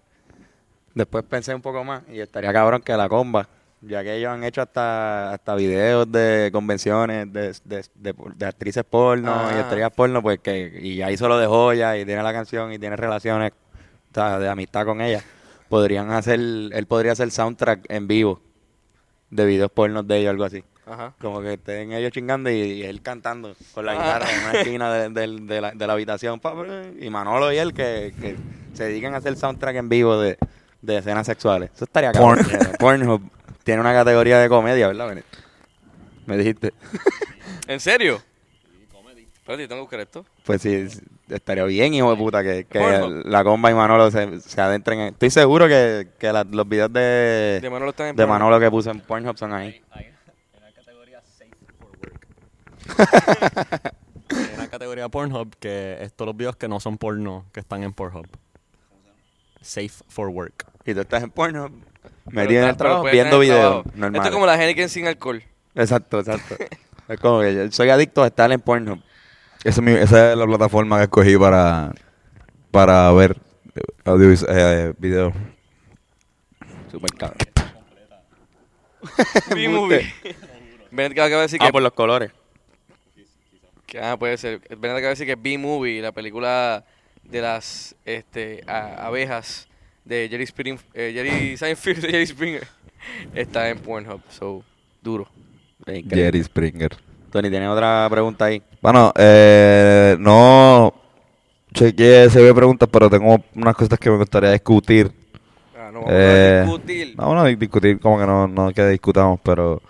[0.94, 3.48] después pensé un poco más y estaría cabrón que la comba,
[3.80, 8.84] ya que ellos han hecho hasta, hasta videos de convenciones de, de, de- de actrices
[8.84, 12.72] porno y estrellas porno, pues que y ahí solo de joya y tiene la canción
[12.72, 15.22] y tiene relaciones o sea, de amistad con ella.
[15.74, 18.40] Podrían hacer, él podría hacer soundtrack en vivo
[19.30, 20.62] de videos pornos de ellos, algo así.
[20.86, 21.14] Ajá.
[21.20, 23.94] Como que estén ellos chingando y, y él cantando con la Ah.
[23.96, 26.40] guitarra en una esquina de, de- de la, de la habitación.
[27.00, 28.36] Y Manolo y él que, que
[28.72, 30.38] se dedican a hacer soundtrack en vivo de,
[30.80, 31.70] de escenas sexuales.
[31.74, 32.38] Eso estaría cabrón.
[32.78, 33.22] Pornhub
[33.64, 35.24] tiene una categoría de comedia, ¿verdad, Benet?
[36.26, 36.72] Me dijiste.
[37.66, 38.22] ¿En serio?
[39.44, 40.24] Espérate, tengo que buscar esto.
[40.46, 40.86] Pues sí,
[41.28, 45.00] estaría bien, hijo de puta, que, que la comba y Manolo se, se adentren.
[45.00, 48.32] en- Estoy seguro que, que la- los videos de, De Manolo están en de Pornhub.
[48.40, 49.82] Manolo que puse en Pornhub son ahí.
[54.30, 57.82] Hay una categoría Pornhub que es todos los videos que no son porno que están
[57.82, 58.26] en Pornhub.
[59.60, 60.66] Safe for work.
[60.86, 61.70] Y tú estás en Pornhub,
[62.02, 63.84] Pero metido en el pero trabajo, viendo en videos.
[63.86, 65.42] Esto es como la Heineken sin alcohol.
[65.74, 66.56] Exacto, exacto.
[67.08, 69.00] es como que yo soy adicto a estar en Pornhub.
[69.64, 71.92] Esa es, mi- esa es la plataforma que escogí para,
[72.70, 73.36] para ver
[73.74, 75.32] eh, audio eh, video.
[76.90, 77.38] Super cabrón.
[79.54, 80.12] B-Movie.
[80.90, 82.30] Bennett que acaba de decir Ah, que, por los colores.
[83.86, 84.60] Que, ah, puede ser.
[84.78, 86.84] Ven acá a decir que B-Movie, la película
[87.22, 89.66] de las este, a- abejas
[90.04, 92.66] de Jerry, Spring, eh, Jerry Seinfeld y Jerry Springer.
[93.34, 94.62] Está en Pornhub, so,
[95.02, 95.28] duro.
[95.86, 96.96] Jerry Springer.
[97.34, 98.62] Tony, ¿tienes otra pregunta ahí?
[98.80, 100.94] Bueno, eh, no
[101.72, 105.10] chequeé ese ve preguntas, pero tengo unas cosas que me gustaría discutir.
[105.76, 107.14] Ah, no vamos Eh, a discutir.
[107.18, 109.82] No, no, discutir como que no, no que discutamos, pero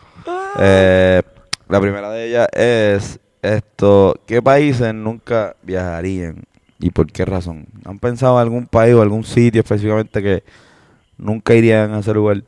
[0.59, 1.21] eh,
[1.69, 6.45] la primera de ellas es esto, ¿qué países nunca viajarían
[6.79, 7.67] y por qué razón?
[7.85, 10.45] ¿Han pensado en algún país o algún sitio específicamente que
[11.19, 12.43] nunca irían a ese lugar?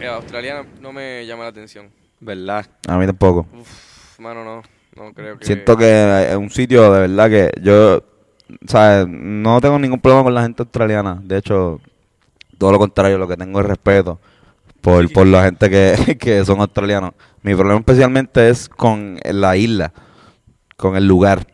[0.00, 1.96] Eh, australiana no me llama la atención.
[2.20, 2.66] ¿Verdad?
[2.86, 3.46] A mí tampoco.
[3.52, 4.62] Uf, mano, no.
[4.96, 5.44] No creo que...
[5.44, 8.02] Siento que es un sitio de verdad que yo,
[8.66, 9.06] ¿sabes?
[9.08, 11.20] No tengo ningún problema con la gente australiana.
[11.22, 11.80] De hecho,
[12.58, 14.18] todo lo contrario, lo que tengo es respeto
[14.80, 17.12] por, por la gente que, que son australianos.
[17.42, 19.92] Mi problema especialmente es con la isla,
[20.76, 21.46] con el lugar.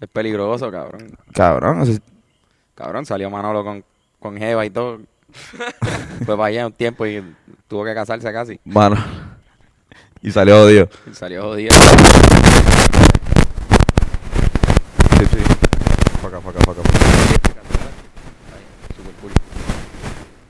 [0.00, 1.16] Es peligroso, cabrón.
[1.32, 1.98] Cabrón, así-
[2.76, 3.82] Cabrón, salió Manolo con,
[4.20, 5.00] con Jeva y todo.
[6.24, 7.24] Fue para allá un tiempo y
[7.66, 8.60] tuvo que casarse casi.
[8.64, 8.96] mano.
[10.26, 10.88] Y salió odio.
[11.08, 11.72] Y salió jodido.
[15.16, 15.38] Sí, sí.
[16.20, 16.98] Faca, faca, faca, faca.
[18.96, 19.30] Super cool.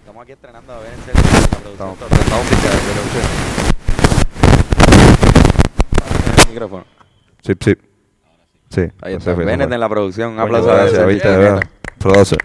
[0.01, 1.73] Estamos aquí estrenando a ver en serio la producción.
[1.73, 2.81] Estamos, estamos picados,
[3.13, 3.21] sé.
[6.41, 6.87] El micrófono.
[7.43, 7.77] Sí, sí.
[8.71, 8.89] Sí.
[9.03, 9.35] Ahí está.
[9.35, 10.33] Bennett en la producción.
[10.33, 11.61] Un aplauso a gracias, viste, de verdad.
[11.99, 12.39] Producer.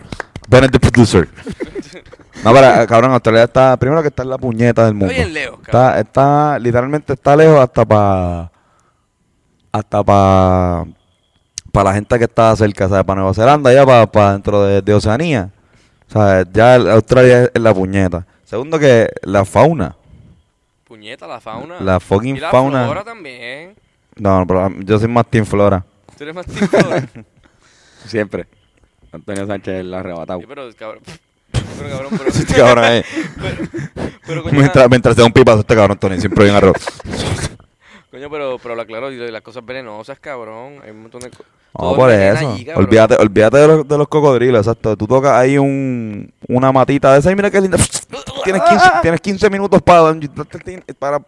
[0.49, 1.29] Bennett the producer.
[2.43, 5.13] No, pero cabrón, Australia está, primero que está en la puñeta del mundo.
[5.13, 5.97] Estoy en lejos, cabrón.
[5.97, 8.51] Está, está, literalmente está lejos hasta para,
[9.71, 10.85] hasta para,
[11.71, 13.03] para la gente que está cerca, ¿sabes?
[13.03, 15.51] Para Nueva Zelanda, ya para, para dentro de, de Oceanía.
[16.07, 18.25] O sea, ya Australia es, es la puñeta.
[18.43, 19.95] Segundo que la fauna,
[20.91, 21.79] Puñeta, la fauna.
[21.79, 22.83] la fucking y la fauna.
[22.83, 23.75] flora también.
[24.17, 25.85] No, no, pero yo soy más team flora.
[26.17, 27.07] Tú eres más team flora.
[28.07, 28.45] Siempre.
[29.13, 30.41] Antonio Sánchez la arrebatado.
[30.41, 31.01] Sí, pero, cabrón.
[31.87, 32.29] Pero, cabrón, pero...
[32.29, 33.03] Este cabrón ahí.
[34.25, 36.77] pero, coño, Mientras, mientras se da un pipazo este cabrón, Tony, siempre bien arroz.
[38.09, 40.79] coño, pero, pero lo de las cosas venenosas, cabrón.
[40.83, 41.45] Hay un montón de cosas.
[41.79, 42.55] No, por eso.
[42.75, 44.97] olvídate, olvídate de los, de los cocodrilos, exacto.
[44.97, 47.77] Tú tocas ahí un, una matita de esa y mira qué linda.
[48.43, 50.13] Tienes 15, tienes 15 minutos para,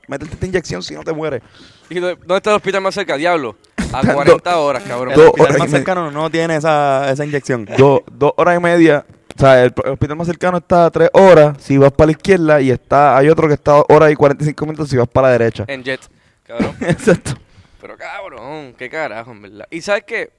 [0.07, 1.41] meterte esta inyección si no te mueres.
[1.89, 3.15] ¿Y dónde está el hospital más cerca?
[3.15, 3.55] Diablo.
[3.93, 5.13] A Do- 40 horas, cabrón.
[5.13, 7.65] El hospital más cercano no tiene esa, esa inyección.
[7.77, 9.05] Dos, dos horas y media.
[9.35, 12.61] O sea, el, hospital más cercano está a tres horas si vas para la izquierda
[12.61, 15.37] y está hay otro que está a hora y 45 minutos si vas para la
[15.37, 15.65] derecha.
[15.67, 16.01] En jet,
[16.43, 16.75] cabrón.
[16.81, 17.33] Exacto.
[17.81, 19.67] Pero cabrón, qué carajo, en verdad.
[19.69, 20.31] Y sabes que,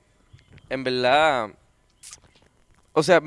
[0.70, 1.50] en verdad,
[2.92, 3.20] o sea,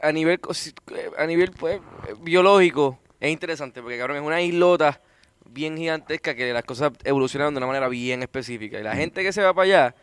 [0.00, 0.74] a nivel, cosi-
[1.18, 1.80] a nivel pues,
[2.22, 5.00] biológico, es interesante, porque cabrón, es una islota
[5.50, 8.78] bien gigantesca que las cosas evolucionaron de una manera bien específica.
[8.78, 9.94] Y la gente que se va para allá,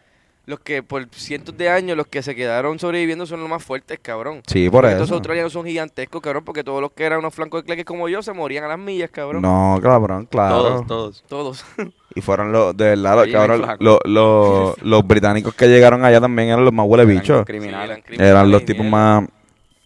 [0.45, 3.99] los que por cientos de años, los que se quedaron sobreviviendo son los más fuertes,
[4.01, 4.41] cabrón.
[4.47, 5.03] Sí, por Porque eso.
[5.03, 8.07] Estos australianos son gigantescos, cabrón, porque todos los que eran unos flancos de cleques como
[8.09, 9.41] yo se morían a las millas, cabrón.
[9.41, 10.83] No, cabrón, claro.
[10.85, 11.23] Todos, todos.
[11.27, 11.65] Todos.
[12.17, 16.47] Y fueron los, de verdad, los, cabrón, los, los, los británicos que llegaron allá también
[16.47, 17.45] eran los más huele Eran bichos.
[17.45, 17.97] criminales.
[18.07, 19.27] Sí, Eran los criminales, tipos más...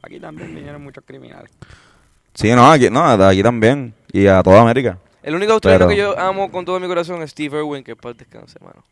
[0.04, 1.50] Aquí también vinieron muchos criminales.
[2.36, 3.96] Sí, no, aquí, no, aquí también.
[4.12, 5.00] Y a toda América.
[5.24, 7.96] El único australiano Pero- que yo amo con todo mi corazón es Steve Irwin, que
[7.96, 8.84] paz descanse, mano.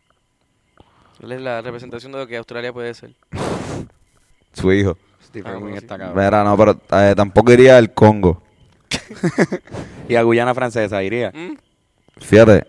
[1.21, 3.11] Él es la representación de lo que Australia puede ser.
[4.53, 4.97] Su hijo.
[5.23, 6.45] Steve Ah, bueno, está cabrón.
[6.45, 8.41] No, pero eh, tampoco iría al Congo.
[10.09, 11.31] Y a Guyana Francesa iría.
[11.33, 11.57] ¿Mm?
[12.21, 12.65] Fíjate.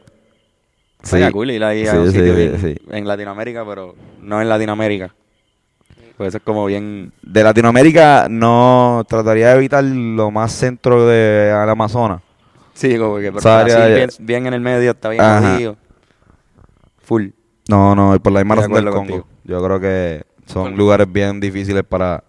[1.05, 1.11] Sí.
[1.11, 2.77] Sería cool ir ahí a Sí, un sí, sitio sí, bien- sí.
[2.91, 5.15] en Latinoamérica, pero no en Latinoamérica.
[6.17, 7.13] Pues eso es como bien...
[7.23, 12.21] De Latinoamérica no trataría de evitar lo más centro de al Amazonas.
[12.75, 15.53] Sí, como que pero Esa área bien, bien en el medio, está bien Ajá.
[15.55, 15.77] jodido.
[17.05, 17.29] Full.
[17.69, 19.25] No, no, y por la misma Estoy de razón del Congo.
[19.25, 19.27] contigo.
[19.45, 22.25] Yo creo que son lugares bien difíciles para,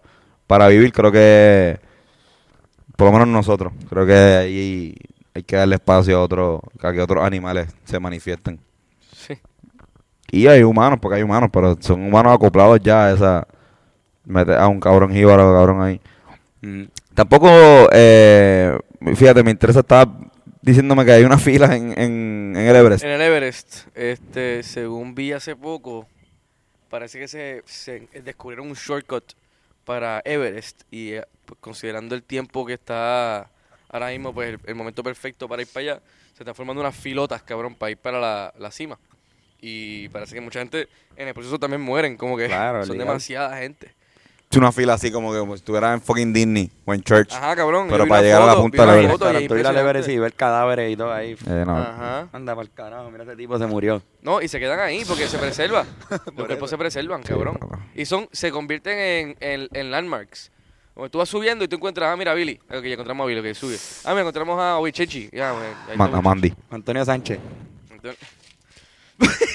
[0.45, 0.91] para vivir.
[0.91, 1.80] Creo que,
[2.97, 4.95] por lo menos nosotros, creo que ahí
[5.34, 8.60] hay que darle espacio a, otro, a que otros animales se manifiesten.
[9.13, 9.36] Sí.
[10.32, 13.47] Y hay humanos, porque hay humanos, pero son humanos acoplados ya a esa...
[14.25, 16.02] Mete a un cabrón jíbaro, cabrón ahí.
[16.62, 16.84] Mm.
[17.15, 17.49] Tampoco,
[17.91, 18.78] eh,
[19.15, 20.29] fíjate, me interesa, estaba
[20.62, 23.04] diciéndome que hay una fila en, en, en el Everest.
[23.04, 26.08] En el Everest, este, según vi hace poco,
[26.89, 29.34] parece que se, se descubrieron un shortcut
[29.86, 33.50] para Everest y eh, pues, considerando el tiempo que está
[33.89, 36.02] ahora mismo, pues el, el momento perfecto para ir para allá,
[36.36, 39.00] se están formando unas filotas, cabrón, para ir para la, la cima.
[39.62, 43.08] Y parece que mucha gente en el proceso también mueren, como que Claro, son legal.
[43.08, 43.93] demasiada gente.
[44.58, 47.32] Una fila así como que como si estuvieras en fucking Disney o en church.
[47.34, 47.88] Ajá, cabrón.
[47.88, 50.14] Pero para llegar a la punta y es Para tú ir al Everest impresionante.
[50.14, 51.34] y ver cadáveres y todo ahí.
[51.46, 51.78] Eh, no.
[51.78, 52.28] Ajá.
[52.34, 54.02] Anda para el carajo, mira ese tipo se murió.
[54.24, 55.86] No, y se quedan ahí porque se preserva.
[56.36, 57.60] Los cuerpos se preservan, cabrón.
[57.94, 60.52] Y son, se convierten en, en, en landmarks.
[60.96, 62.60] Como tú vas subiendo y tú encuentras, ah, mira, Billy.
[62.72, 63.78] Ok, ya encontramos a Billy, que sube.
[64.04, 65.30] Ah, mira, encontramos a Obichechi.
[65.32, 65.54] Ya,
[65.96, 66.22] Man- a.
[66.22, 66.54] Mandy.
[66.72, 67.40] Antonio Sánchez.
[67.92, 68.20] Entonces-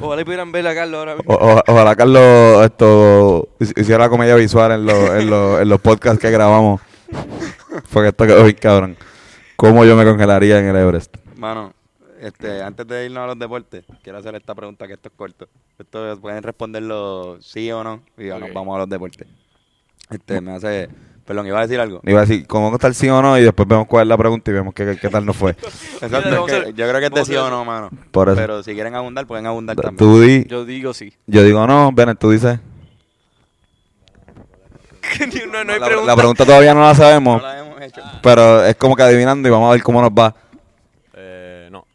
[0.00, 1.32] Ojalá y pudieran ver a Carlos ahora mismo.
[1.34, 5.68] O- o- ojalá Carlos esto hic- hiciera la comedia visual en, los en, los en
[5.68, 6.80] los podcasts que grabamos.
[7.92, 8.96] Porque esto quedó bien cabrón.
[9.56, 11.16] ¿Cómo yo me congelaría en el Everest?
[11.36, 11.72] Mano,
[12.20, 15.48] este, antes de irnos a los deportes, quiero hacer esta pregunta que esto es corto.
[15.78, 19.26] Esto pueden responderlo sí o no y ya nos vamos a los deportes.
[20.10, 20.88] Este, me hace...
[21.24, 22.00] Perdón, iba a decir algo.
[22.04, 23.38] Iba a decir, ¿cómo está el sí o no?
[23.38, 25.52] Y después vemos cuál es la pregunta y vemos qué, qué tal nos fue.
[26.00, 27.90] Exacto, es que yo creo que es de sí o no, mano.
[28.10, 28.36] Por eso.
[28.36, 29.96] Pero si quieren abundar, pueden abundar también.
[29.96, 31.12] Tú di, Yo digo sí.
[31.26, 32.58] yo digo no, Bennett, tú dices.
[35.52, 36.10] no, no hay La, pregunta.
[36.12, 38.00] la pregunta todavía no la No sabemos, la hemos hecho.
[38.22, 40.34] pero es como que adivinando y vamos a ver cómo nos va.
[41.14, 41.86] Eh, no.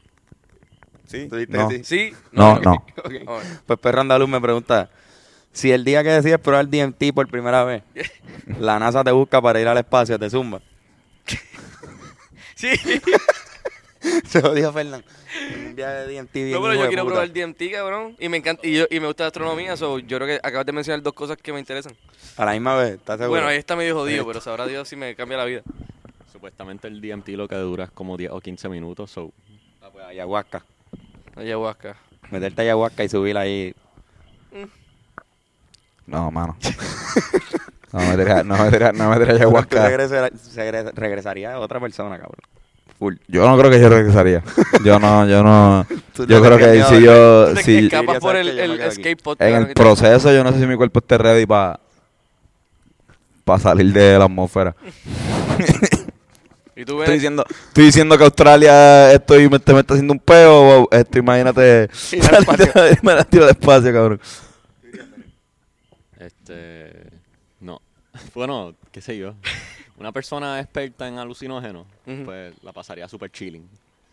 [1.06, 1.28] ¿Sí?
[1.28, 1.70] ¿Tú dijiste No.
[1.70, 1.84] sí?
[1.84, 2.14] Sí.
[2.32, 2.84] No, no.
[3.66, 4.90] Pues Perro Andaluz me pregunta,
[5.58, 7.84] si el día que decides probar DMT por primera vez,
[8.60, 10.62] la NASA te busca para ir al espacio, te zumba.
[12.56, 12.70] Sí.
[14.26, 15.04] Se lo dijo Fernán.
[15.66, 17.16] Un viaje de DMT bien No, pero yo quiero puta.
[17.16, 18.16] probar DMT, cabrón.
[18.20, 20.66] Y me encanta, y, yo, y me gusta la astronomía, so yo creo que acabas
[20.66, 21.94] de mencionar dos cosas que me interesan.
[22.38, 23.30] A la misma vez, ¿estás seguro?
[23.32, 25.62] Bueno, ahí está medio jodido, pero sabrá Dios si me cambia la vida.
[26.32, 29.12] Supuestamente el DMT lo que dura es como 10 o 15 minutos.
[29.12, 29.32] So,
[29.82, 30.64] Ah, pues, ayahuasca.
[31.36, 31.98] Ayahuasca.
[32.32, 33.74] Meterte ayahuasca y subir ahí.
[36.08, 36.58] No, mano.
[37.94, 39.88] No me diría, no me no me ayahuasca.
[39.90, 42.42] regresar- regre- regresaría otra persona, cabrón.
[43.00, 43.16] Full.
[43.28, 44.44] Yo no creo que yo regresaría.
[44.84, 45.86] Yo no, yo no.
[46.14, 49.38] Tú Yo creo que si yo, te si escapas por el, el escape pod.
[49.42, 51.80] en el proceso yo no sé si mi cuerpo esté ready para
[53.46, 54.76] para salir de la atmósfera.
[56.76, 57.14] Y tú Estoy ves.
[57.14, 61.90] diciendo, estoy diciendo que Australia estoy me, te me está haciendo un peo, esto imagínate
[63.02, 64.20] me la tiro al espacio, cabrón.
[66.50, 67.10] Este.
[67.60, 67.82] No.
[68.34, 69.36] Bueno, qué sé yo.
[69.98, 71.86] Una persona experta en alucinógenos,
[72.26, 73.68] pues la pasaría súper chilling.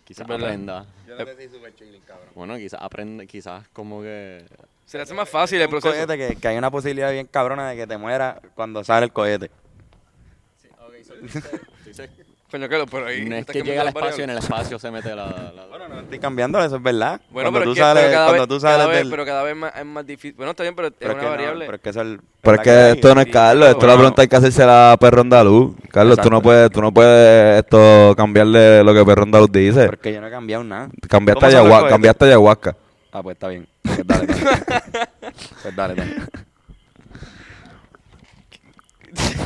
[0.05, 0.85] Quizás aprenda.
[1.07, 2.29] Yo no sé si super chilling, cabrón.
[2.35, 4.45] Bueno, quizás aprende, quizás como que.
[4.85, 5.95] Se le hace más fácil el proceso.
[5.95, 9.13] cohete que, que hay una posibilidad bien cabrona de que te muera cuando sale el
[9.13, 9.51] cohete.
[12.55, 13.25] Coño, Carlos, pero ahí.
[13.29, 15.27] No es que llega al espacio y en el espacio se mete la.
[15.27, 17.21] la- Bueno, no estoy cambiando, eso es verdad.
[17.31, 18.99] Bueno, cuando pero, tú es que, sales, pero cada cuando vez, tú cada sales vez-
[18.99, 19.11] del...
[19.11, 20.35] pero cada vez más, es más difícil.
[20.37, 21.65] Bueno, está bien, pero, pero es una que no, variable.
[21.67, 22.93] pero es que es el- Pero es ¿verdad que hay?
[22.93, 25.75] esto no es Carlos, esto no, la pregunta hay que hacerse a Perro Andaluz.
[25.91, 29.87] Carlos, tú no puedes, tú no puedes esto cambiarle lo que Perro Andaluz dice.
[29.87, 30.91] Porque yo no he cambiado nada.
[31.09, 32.77] Cambiaste ¿Cómo son los ayahuasca, cambiaste ayahuasca.
[33.11, 33.67] Ah, pues está bien.
[33.83, 34.41] Pues dale, dale.
[35.63, 36.15] pues dale, dale.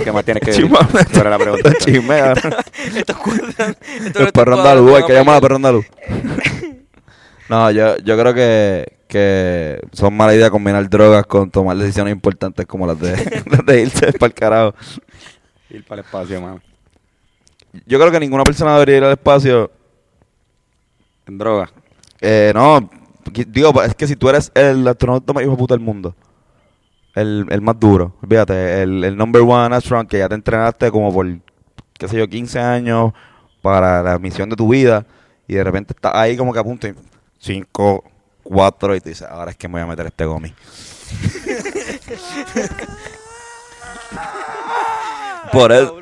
[0.02, 1.72] ¿Qué más tienes que decir la pregunta?
[1.78, 2.54] Chisme, cabrón.
[2.96, 3.76] Estos cuadran-
[4.14, 5.40] El perro andaluz, hay que llamar a manera.
[5.40, 5.86] perro andaluz.
[7.48, 12.66] No, yo, yo creo que, que son mala idea combinar drogas con tomar decisiones importantes
[12.66, 14.74] como las de, las de irse para el carajo.
[15.70, 16.60] Ir para el espacio, mano.
[17.86, 19.70] Yo creo que ninguna persona debería ir al espacio.
[21.26, 21.70] En droga.
[22.20, 22.90] Eh, no,
[23.46, 26.14] digo, es que si tú eres el astronauta más hijo de puta del mundo,
[27.20, 31.12] el, el más duro, fíjate, el, el number one astronaut que ya te entrenaste como
[31.12, 31.26] por,
[31.94, 33.12] qué sé yo, 15 años
[33.62, 35.04] para la misión de tu vida
[35.46, 36.94] y de repente estás ahí como que a punto y
[37.38, 38.04] 5,
[38.42, 40.52] 4 y te dices, ahora es que me voy a meter este gomi.
[45.52, 45.96] por eso,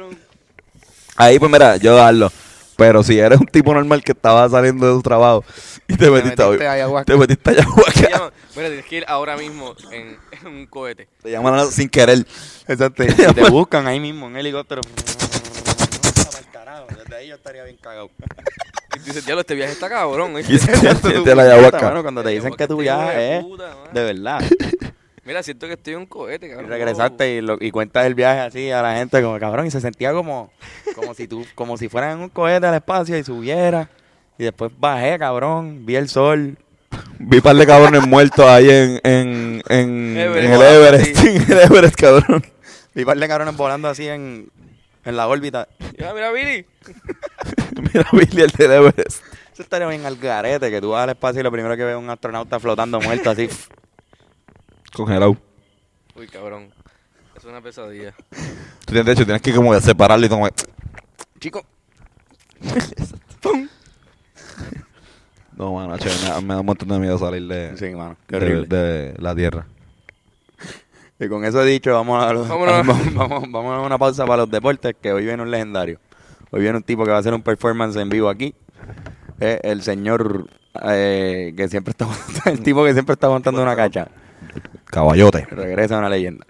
[1.17, 2.31] ahí pues mira, yo darlo.
[2.77, 5.45] Pero si eres un tipo normal que estaba saliendo de tu trabajo
[5.89, 7.13] y te, metiste, metiste ayahuasca.
[7.13, 11.09] te metiste Se ayahuasca, Mira, tienes que ir ahora mismo en, en un cohete.
[11.23, 12.27] te llaman sin querer.
[12.69, 13.03] Exacto.
[13.05, 14.83] Y te buscan ahí mismo en helicóptero.
[14.83, 16.87] Para el carajo.
[16.99, 18.11] Desde ahí yo estaría bien cagado.
[18.95, 20.35] Y tú dices, diablo, este viaje está cabrón.
[20.37, 20.53] ¿oíste?
[20.55, 21.81] Y se Exacto, siente tu la ayahuasca.
[21.83, 23.45] mano, cuando te dicen que tu Este viaje es
[23.93, 24.41] de verdad.
[25.27, 26.71] Mira, siento que estoy en un cohete, Y cabrón.
[26.71, 29.81] regresaste y, lo- y cuentas el viaje así a la gente como cabrón y se
[29.81, 30.51] sentía como
[30.95, 33.91] como si tú como si fueran en un cohete al espacio y subiera
[34.39, 36.57] y después bajé cabrón vi el sol
[37.19, 40.47] Vi par de cabrones muertos ahí en, en, en, Everest.
[40.47, 41.17] en el Everest.
[41.17, 41.29] Sí.
[41.29, 42.45] En el Everest, cabrón.
[42.95, 44.49] vi par de cabrones volando así en,
[45.05, 45.67] en la órbita
[45.99, 46.65] Ya, mira, Billy.
[47.93, 49.23] Mira, Billy, el del Everest.
[49.53, 51.97] eso estaría bien al garete que tú vas al espacio y lo primero que ves
[51.97, 53.49] es un astronauta flotando muerto así
[54.97, 55.37] Congelado.
[56.15, 56.71] Uy, cabrón.
[57.37, 58.15] Es una pesadilla.
[58.87, 60.49] Tú tienes, de hecho, tienes que como separarlo y como
[61.39, 61.63] chico
[65.57, 68.17] No, mano, che, me, da- me da un montón de miedo salir de, sí mano
[68.27, 69.67] qué de, horrible de la Tierra.
[71.19, 74.51] Y con eso dicho, vamos a, los- vamos, vamos- vamos a una pausa para los
[74.51, 75.99] deportes, que hoy viene un legendario.
[76.51, 78.55] Hoy viene un tipo que va a hacer un performance en vivo aquí.
[79.41, 80.49] El señor
[80.85, 82.07] eh, que siempre está
[82.51, 84.09] el tipo que siempre está montando una cacha.
[84.87, 85.47] Caballote.
[85.51, 86.47] Regresa una leyenda.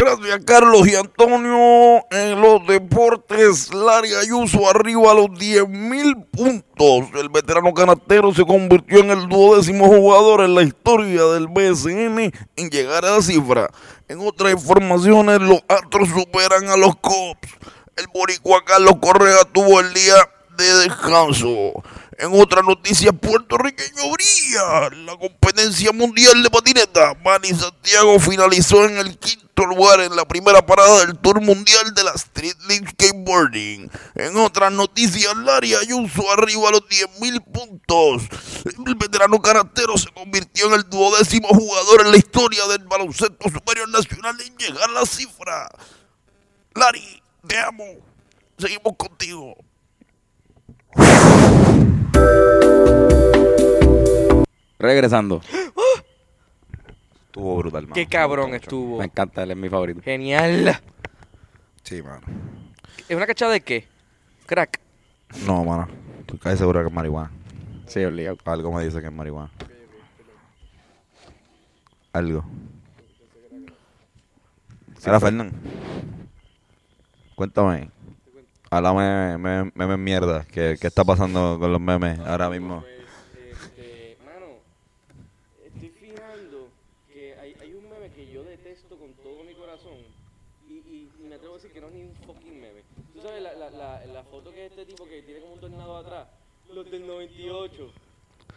[0.00, 2.04] Gracias, Carlos y Antonio.
[2.10, 7.08] En los deportes, Larry Ayuso arriba a los 10 mil puntos.
[7.20, 12.70] El veterano canastero se convirtió en el duodécimo jugador en la historia del BSN en
[12.70, 13.68] llegar a la cifra.
[14.08, 17.58] En otras informaciones, los Astros superan a los Cubs.
[18.00, 20.14] El boricua Carlos Correa tuvo el día
[20.56, 21.82] de descanso.
[22.16, 24.88] En otra noticia, puertorriqueño brilla.
[25.04, 27.12] La competencia mundial de patineta.
[27.22, 32.02] Manny Santiago finalizó en el quinto lugar en la primera parada del Tour Mundial de
[32.02, 33.90] la Street League Skateboarding.
[34.14, 38.22] En otras noticias, Larry Ayuso arriba a los 10.000 puntos.
[38.86, 43.90] El veterano canastero se convirtió en el duodécimo jugador en la historia del baloncesto superior
[43.90, 45.68] nacional en llegar a la cifra.
[46.74, 47.84] Larry, te amo.
[48.58, 49.54] Seguimos contigo.
[54.78, 55.40] Regresando.
[57.26, 57.94] Estuvo brutal, mano.
[57.94, 58.98] Qué cabrón estuvo.
[58.98, 60.00] Me encanta, él es mi favorito.
[60.02, 60.80] Genial.
[61.82, 62.22] Sí, mano.
[63.08, 63.86] ¿Es una cachada de qué?
[64.46, 64.80] Crack.
[65.46, 65.88] No, mano.
[66.20, 67.30] Estoy casi seguro que es marihuana.
[67.86, 68.38] Sí, obligado.
[68.44, 69.50] Algo me dice que es marihuana.
[72.12, 72.44] Algo.
[75.04, 75.52] Ahora, Fernán.
[77.40, 77.88] Cuéntame.
[78.70, 80.44] Háblame memes meme mierda.
[80.44, 82.84] ¿Qué, ¿Qué está pasando con los memes ahora mismo?
[83.50, 84.58] Este, mano,
[85.64, 86.68] estoy fijando
[87.10, 89.94] que hay, un meme que yo detesto con todo mi corazón
[90.68, 92.82] y, y, y me atrevo a decir que no es ni un fucking meme.
[93.14, 95.96] ¿Tú sabes la, la, la, foto que es este tipo que tiene como un tornado
[95.96, 96.28] atrás?
[96.70, 97.90] Los del 98.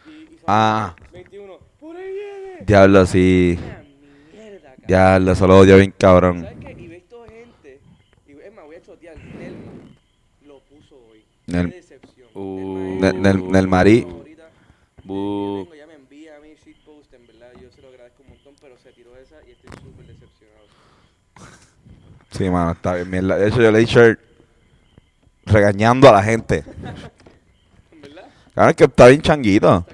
[0.07, 0.93] Y, y Ah.
[1.13, 1.57] 21.
[1.79, 2.65] ¡Por ahí viene!
[2.65, 3.57] Diablo, sí.
[4.33, 4.75] Mierda.
[4.85, 6.41] Diablo, eso lo odio bien cabrón.
[6.41, 6.81] ¿Sabes qué?
[6.81, 7.79] Y ves toda gente.
[8.27, 9.17] Y es más, voy a chotear.
[9.17, 9.71] Nelma
[10.45, 11.23] lo puso hoy.
[11.53, 11.83] Nel-.
[12.33, 12.97] Uh.
[12.99, 14.05] Nel- Nel-
[15.03, 15.57] Bu.
[15.59, 18.55] vengo, ya me envía a mí shitpost, en verdad yo se lo agradezco un montón,
[18.61, 20.65] pero se tiró esa y estoy súper decepcionado.
[22.31, 23.37] Sí, mano, está bien mierda.
[23.37, 24.01] De hecho, yo le he dicho
[25.45, 26.63] regañando a la gente.
[27.91, 28.25] ¿En verdad?
[28.53, 29.85] Claro, es que está bien changuito.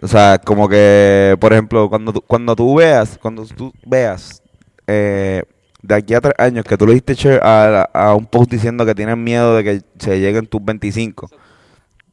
[0.00, 4.40] O sea, como que, por ejemplo, cuando tú, cuando tú veas, cuando tú veas
[4.86, 5.42] eh,
[5.82, 8.84] de aquí a tres años que tú le diste share a, a un post diciendo
[8.84, 11.30] que tienes miedo de que se lleguen tus 25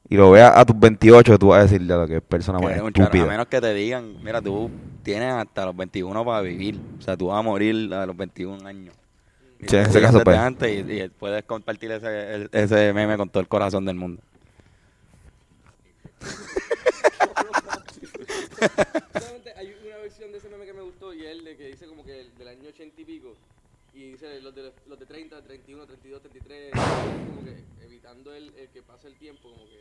[0.08, 2.60] y lo veas a tus 28, tú vas a decir, ya lo que es persona
[2.60, 3.26] más charro, a estúpida.
[3.26, 4.70] menos que te digan, mira, tú
[5.02, 6.80] tienes hasta los 21 para vivir.
[7.00, 8.94] O sea, tú vas a morir a los 21 años.
[9.60, 10.38] Y Sí, en ese caso, pues.
[10.38, 14.22] antes y, y puedes compartir ese, el- ese meme con todo el corazón del mundo.
[19.58, 21.86] Hay una versión de ese meme que me gustó y es el de que dice
[21.88, 23.34] como que el del año 80 y pico.
[23.96, 28.68] Y dice los de, los de 30, 31, 32, 33, como que evitando el, el
[28.70, 29.80] que pase el tiempo, como que...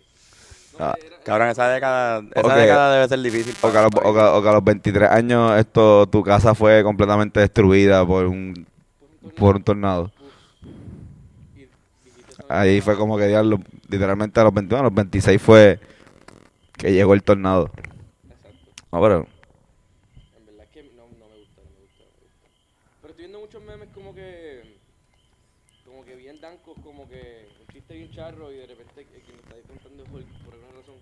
[0.79, 2.55] no, Ah, era- Cabrón, esa década, esa Ok.
[2.55, 3.55] década debe ser difícil.
[3.63, 6.55] O que, a los, o que- o que a los 23 años esto tu casa
[6.55, 8.67] fue completamente destruida por un,
[9.37, 10.13] por un tornado.
[12.49, 13.59] Ahí fue como que diablo,
[13.89, 15.81] literalmente a los 21, a los 26 fue
[16.77, 17.71] que llegó el tornado.
[18.29, 18.71] Exacto.
[18.93, 19.27] No, pero
[20.37, 22.49] En verdad es que no, no me gusta, no me gusta, no me gusta.
[23.01, 24.77] Pero estoy viendo muchos memes como que.
[25.87, 29.33] Como que bien dancos, como que un chiste bien charro y de repente el que
[29.33, 30.97] me está contando es por, por alguna razón.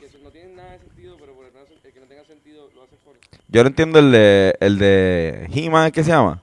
[0.00, 2.24] Que eso no tiene nada de sentido, pero por alguna razón el que no tenga
[2.24, 3.14] sentido lo hace por.
[3.48, 6.40] Yo no entiendo el de el de He-Man, ¿qué se llama?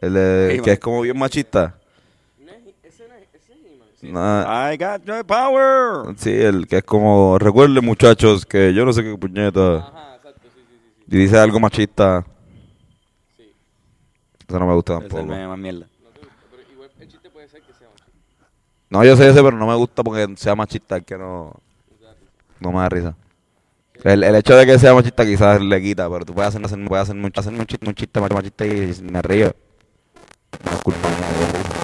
[0.00, 1.74] El de que es como bien machista.
[2.38, 3.88] No es, ese no es, ese es He-Man.
[4.00, 6.14] Sí, No, I got the power.
[6.18, 10.40] sí, el que es como recuerden muchachos que yo no sé qué puñeta Ajá, exacto,
[10.54, 10.76] sí, sí,
[11.08, 11.16] sí.
[11.16, 12.24] y dice algo machista.
[13.36, 13.52] Sí.
[14.48, 15.26] Eso no me gusta Es el tampoco.
[15.32, 15.86] meme más mierda.
[16.02, 18.46] No te gusta, pero igual el chiste puede ser que sea machista.
[18.90, 21.52] No, yo sé ese, pero no me gusta porque sea machista, que no
[22.60, 23.14] no me da risa.
[24.06, 26.78] El, el hecho de que sea machista quizás le quita, pero tú puedes hacer, hacer,
[26.86, 29.52] puedes hacer, mucho, hacer un chiste, un chiste machista y me río.
[30.64, 31.26] No es culpa mía,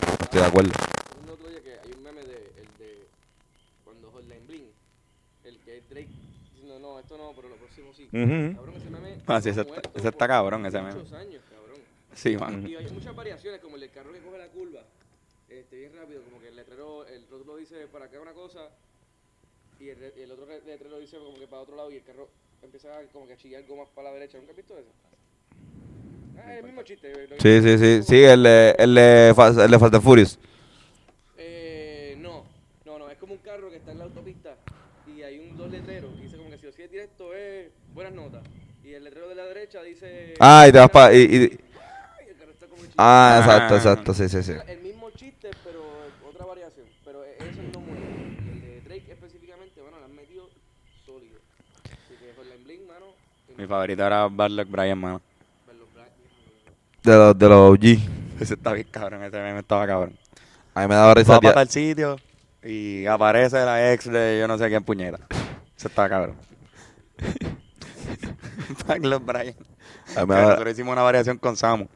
[0.06, 0.70] no estoy de acuerdo.
[1.24, 3.08] el otro día que hay un meme de el de
[3.82, 4.70] cuando Hotline Bling,
[5.42, 6.08] el que es Drake
[6.54, 8.04] diciendo no, esto no, pero lo próximo sí.
[8.04, 8.54] Ujú.
[8.54, 9.16] Cabrón, ese meme.
[9.26, 10.94] Ah, sí, ese ese está cabrón, ese meme.
[10.94, 11.80] Muchos años, cabrón.
[12.14, 12.64] Sí, man.
[12.68, 14.82] Y hay muchas variaciones, como el del carro que coge la curva,
[15.48, 18.68] este, bien rápido, como que el letrero, el rótulo dice para acá una cosa,
[19.82, 22.04] y el, re- el otro re- letrero dice como que para otro lado, y el
[22.04, 22.28] carro
[22.62, 24.38] empieza a, como que a chillar gomas para la derecha.
[24.38, 24.90] ¿Nunca has visto eso?
[26.38, 27.12] Ah, es el mismo chiste.
[27.28, 30.02] lo que- Sí, sí, sí, sí, el de, el de, Fast, el de Fast and
[30.04, 30.38] Furious.
[31.36, 32.44] Eh, no,
[32.84, 33.34] no, no, es como
[35.70, 38.42] letreros y dice como que si lo sigues directo es buenas notas.
[38.84, 40.34] Y el letrero de la derecha dice...
[40.40, 41.14] Ah, y te vas para...
[41.14, 41.58] Y, y-
[42.28, 42.94] el carro está chiste.
[42.98, 43.38] Ah, Ah.
[43.40, 44.52] exacto, exacto, sí, sí, sí.
[44.66, 45.82] El mismo chiste, pero
[46.28, 46.86] otra variación.
[47.04, 48.02] Pero e- eso no muere.
[48.02, 50.48] El de Drake específicamente, bueno, le han metido
[51.06, 51.38] sólido.
[51.84, 53.06] Así que Hotline Bling, mano...
[53.56, 55.20] Mi favorito era Bad Luck Brian, mano.
[57.02, 57.84] De los, de los OG.
[58.40, 60.16] Ese está bien cabrón, ese meme estaba cabrón.
[60.74, 61.32] A mí me daba risa.
[61.34, 61.50] Va tía.
[61.52, 62.16] para tal sitio
[62.62, 65.18] y aparece la ex de yo no sé quién puñeta.
[65.76, 66.36] Ese estaba cabrón.
[68.86, 69.54] Bad Luck Brian.
[70.16, 71.86] A mí me Que daba- Nosotros hicimos una variación con Samu.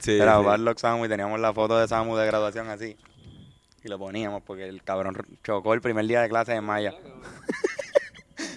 [0.00, 0.44] Sí, Era sí.
[0.44, 2.96] Bad Luck Samu y teníamos la foto de Samu de graduación así.
[3.84, 6.92] Y lo poníamos porque el cabrón chocó el primer día de clase de Maya.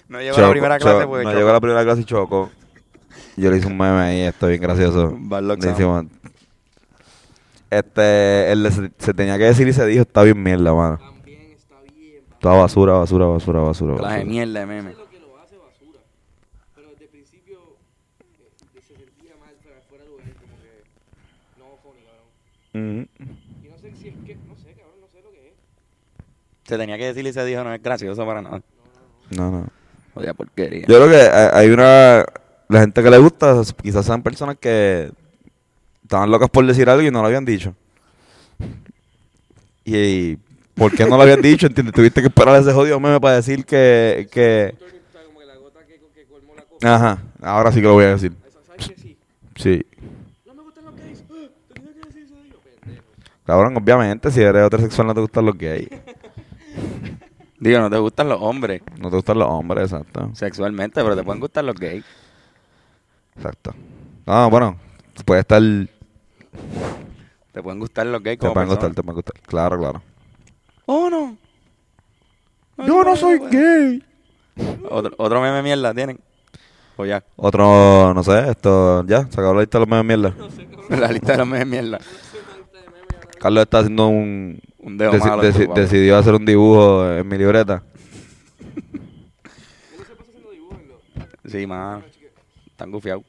[0.09, 2.49] no llegó a la primera clase porque No llegó a la primera clase y chocó.
[3.37, 5.11] Yo le hice un meme ahí, esto bien gracioso.
[5.17, 6.05] Luck, Le hicimos-
[7.69, 10.97] Este, el de se, se tenía que decir y se dijo, está bien mierda, mano.
[10.97, 12.23] También está bien.
[12.27, 13.95] pa- Toda basura, basura, basura, basura.
[13.95, 14.29] Clase de basura.
[14.31, 14.91] mierda de meme.
[14.91, 15.99] es lo que lo hace basura.
[16.75, 17.59] Pero desde el principio
[18.19, 20.83] eh, se sentía mal fuera, fuera de lugar, como que
[21.59, 23.07] no funny, cabrón.
[23.07, 23.27] Ujú.
[23.63, 25.53] Y no sé si es que, no sé, cabrón, no sé lo que es.
[26.63, 28.61] Se tenía que decir y se dijo, no es gracioso para nada.
[29.29, 29.67] No, no.
[30.15, 30.85] Oye, porquería.
[30.87, 31.21] Yo creo que
[31.53, 32.25] hay una...
[32.67, 35.11] La gente que le gusta, quizás sean personas que
[36.03, 37.73] estaban locas por decir algo y no lo habían dicho.
[39.83, 40.35] Y,
[40.75, 41.65] ¿por qué no lo habían dicho?
[41.65, 41.95] ¿Entiendes?
[41.95, 44.27] Tuviste que esperar ese jodido meme para decir que...
[44.31, 44.75] que...
[46.83, 48.33] Ajá, ahora sí que lo voy a decir.
[48.47, 49.17] Esa- ¿Sabes que sí?
[53.45, 55.89] Cabrón, obviamente, si eres heterosexual no te gustan los gays.
[57.59, 60.29] Digo, no te gustan los hombres No te gustan los hombres, exacto.
[60.33, 62.05] sexualmente, pero te pueden gustar los gays.
[63.35, 63.73] Exacto.
[64.25, 64.77] No, bueno,
[65.25, 65.61] puede estar...
[65.61, 65.89] Te
[67.51, 69.35] Te pueden gustar los gays como pueden gustar, te pueden gustar.
[69.41, 70.01] Claro, claro.
[70.85, 71.37] Oh, no.
[72.77, 74.03] Yo no soy gay.
[74.89, 76.19] Otro, otro meme mierda tienen.
[76.95, 77.23] O ya.
[77.35, 80.35] Otro, no sé, esto, ya, se acabó la lista de los memes mierda.
[80.89, 81.99] La lista de los memes mierda.
[83.39, 84.59] Carlos está haciendo un...
[84.79, 85.43] Un dedo deci- malo.
[85.43, 87.83] deci- decidió hacer un dibujo en mi libreta.
[89.91, 92.03] ¿Cómo se pasa haciendo dibujos en los- Sí, mano.
[92.67, 93.23] Están gufiados.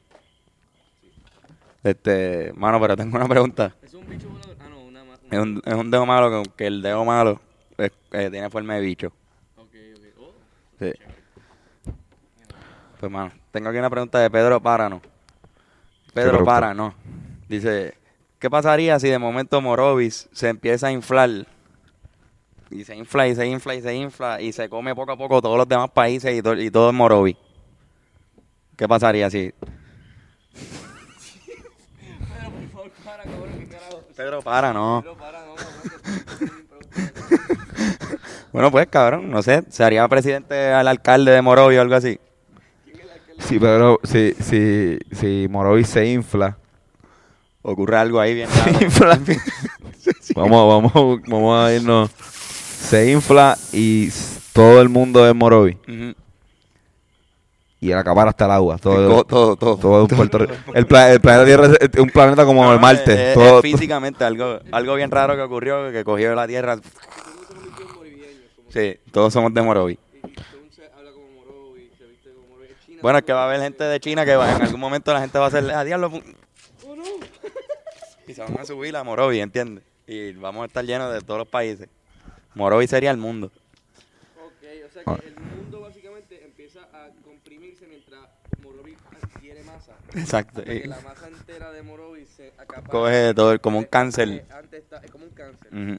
[1.83, 3.75] Este, mano, pero tengo una pregunta.
[3.81, 4.55] ¿Es un bicho volador?
[4.59, 5.19] Ah, no, una más.
[5.29, 7.41] Es un, es un dedo malo que, que el dedo malo
[7.77, 9.07] es- eh, tiene forma de bicho.
[9.57, 10.03] Ok, ok.
[10.19, 10.31] Oh,
[10.79, 10.91] Sí.
[12.99, 15.01] Pues, mano, tengo aquí una pregunta de Pedro Párano.
[16.13, 16.51] Pedro pregunta?
[16.51, 16.93] Párano.
[17.49, 17.95] Dice,
[18.41, 21.45] ¿qué pasaría si de momento Morovis se empieza a inflar?
[22.71, 25.41] Y se infla y se infla y se infla y se come poco a poco
[25.41, 27.37] todos los demás países y, to- y todo es Morovis.
[28.75, 29.53] ¿Qué pasaría si...
[29.53, 29.71] Pero
[32.51, 34.01] por favor, para, cabrón, qué carajo.
[34.15, 35.21] Pedro para, no, no, no.
[38.51, 42.19] Bueno, pues, cabrón, no sé, se haría presidente al alcalde de Morovis o algo así.
[43.39, 46.57] Sí, pero si, si, si Morovis se infla,
[47.63, 48.49] Ocurre algo ahí bien
[48.81, 49.19] infla.
[50.35, 52.09] vamos, vamos, vamos a irnos.
[52.11, 54.09] Se infla y
[54.53, 55.77] todo el mundo es Morovis.
[55.87, 56.13] Ujú.
[57.79, 58.77] Y él acapara hasta el agua.
[58.77, 60.07] todo, Todo, todo, todo.
[60.07, 60.53] todo Puerto Rico.
[60.73, 63.29] El, pla- el planeta Tierra es un planeta como No, el Marte.
[63.29, 66.77] es- todo, es físicamente algo, algo bien raro que ocurrió, que cogió la Tierra.
[68.69, 69.97] Sí, todos somos de Morovis.
[69.97, 72.63] Y según se habla como moro y se viste como moro.
[72.63, 72.99] Es China.
[73.01, 75.19] Bueno, es que va a haber gente de China que va, en algún momento la
[75.21, 76.11] gente va a hacer, a diablo.
[78.35, 78.41] Pu-".
[78.41, 78.51] Oh, no.
[78.51, 79.83] Y se van a subir a Morovis, ¿entiendes?
[80.07, 81.87] Y vamos a estar llenos de todos los países.
[82.55, 83.47] Morovis sería el mundo.
[84.43, 88.21] Ok, o sea que el mundo básicamente empieza a comprimirse mientras
[88.61, 89.93] Morovis adquiere masa.
[90.15, 90.59] Exacto.
[90.59, 92.87] Hasta que la masa entera de Morovis se acapara.
[92.89, 94.27] coge todo, como un cáncer.
[94.29, 95.67] Eh, Antes está, es como un cáncer.
[95.73, 95.97] Ujú.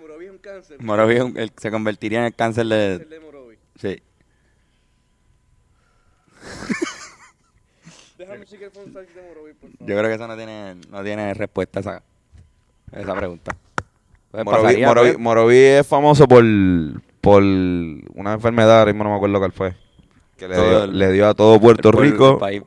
[0.00, 0.82] Morovis es un cáncer.
[0.82, 3.16] Morovis es un- el- se convertiría en el cáncer Cáncer de...
[3.16, 3.58] de Morovis.
[3.80, 4.02] Sí.
[8.40, 9.88] De Morovis, por favor.
[9.88, 12.02] Yo creo que eso no tiene, no tiene respuesta esa,
[12.92, 13.56] esa pregunta.
[14.30, 15.78] Pues Morovis, pasaría, Morovis- pues.
[15.80, 16.42] Es famoso por,
[17.20, 19.74] por una enfermedad, ahora mismo no me acuerdo cuál fue.
[20.36, 22.62] Que le, dio, el- le dio a todo Puerto El Rico el país.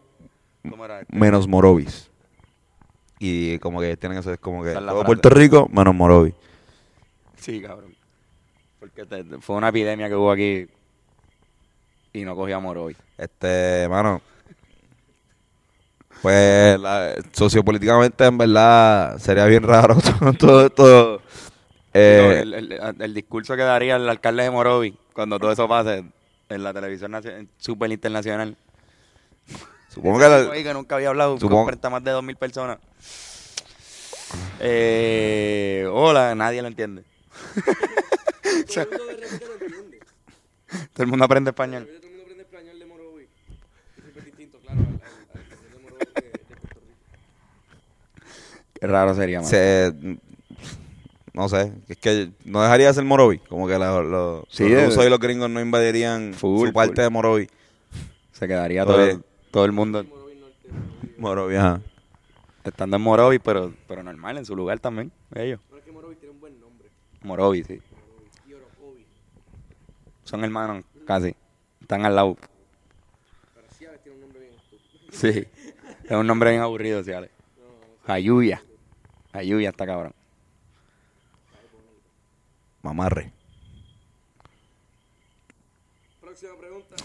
[0.69, 1.01] ¿Cómo era?
[1.09, 2.09] menos Morovis.
[3.19, 5.05] Y como que tienen eso, es como que todo frase.
[5.05, 6.33] Puerto Rico menos Morovis.
[7.37, 7.93] Sí, cabrón.
[8.79, 10.67] Porque te- te- fue una epidemia que hubo aquí
[12.13, 12.97] y no cogía Morovis.
[13.17, 14.21] Este, mano.
[16.25, 19.95] Pues la- sociopolíticamente en verdad sería bien raro
[20.39, 21.21] todo, esto.
[21.93, 26.03] Eh, el, el- el discurso que daría el alcalde de Morovis cuando todo eso pase
[26.49, 27.13] en la televisión
[27.57, 28.55] super internacional.
[29.89, 32.79] supongo que la- que nunca había hablado Supongo- con frente a más de 2.000 personas.
[34.59, 37.03] Eh, hola, nadie lo entiende.
[40.93, 43.23] Todo el mundo aprende español de Morovi.
[43.97, 44.91] Es súper distinto, claro, al, al,
[45.33, 46.95] al español de Morovi de, de Puerto Rico.
[48.55, 49.49] Qué raro sería, mano.
[49.49, 49.93] Se,
[51.33, 53.39] no sé, es que no dejaría de ser Morovi.
[53.39, 56.73] Como que la- lo- Sí, los de- rusos y los gringos no invadirían Full, su
[56.73, 57.03] parte full.
[57.03, 57.47] de Morovi.
[58.31, 59.21] Se quedaría todo,
[59.51, 60.05] todo el mundo
[61.17, 61.81] Morovi ajá.
[62.63, 65.11] estando en Morovi, pero, pero normal, en su lugar también.
[65.33, 65.59] Ellos.
[65.67, 66.89] Pero es que Morovi tiene un buen nombre.
[67.21, 67.81] Morovi, sí.
[68.81, 69.05] Morovi.
[70.25, 71.35] Son hermanos, casi.
[71.81, 72.35] Están al lado.
[73.55, 75.11] Pero Ciales tiene un nombre bien estúpido.
[75.11, 75.47] Sí.
[76.03, 77.29] Es un nombre bien aburrido, sí, Ale.
[78.07, 78.63] Ayuya.
[79.33, 80.13] Ayuya está cabrón.
[82.81, 83.31] Mamarre.
[86.21, 86.95] Próxima pregunta.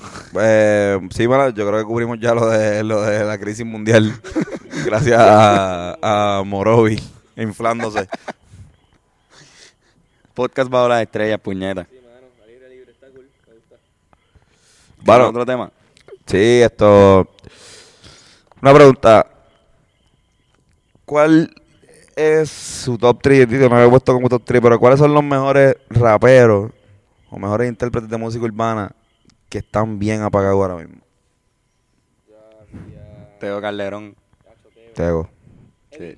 [0.40, 4.12] Eh, sí, bueno, yo creo que cubrimos ya lo de, lo de la crisis mundial.
[4.84, 7.00] gracias a, a Morovi
[7.36, 8.08] inflándose.
[10.34, 11.86] Podcast bajo las estrellas, puñeta.
[11.90, 12.26] Sí, mano.
[12.38, 13.28] La libre libre está cool.
[13.46, 13.76] Me gusta.
[14.98, 15.72] Bueno, otro tema.
[16.26, 17.28] Sí, esto.
[18.62, 19.26] Una pregunta.
[21.10, 21.52] ¿Cuál
[22.14, 23.48] es su top 3?
[23.48, 26.70] Digo, no lo he puesto como top 3, pero ¿cuáles son los mejores raperos
[27.28, 28.92] o mejores intérpretes de música urbana
[29.48, 31.02] que están bien apagados ahora mismo?
[33.40, 34.14] Teo Calderón.
[34.94, 35.28] Tego.
[35.90, 36.14] Sí.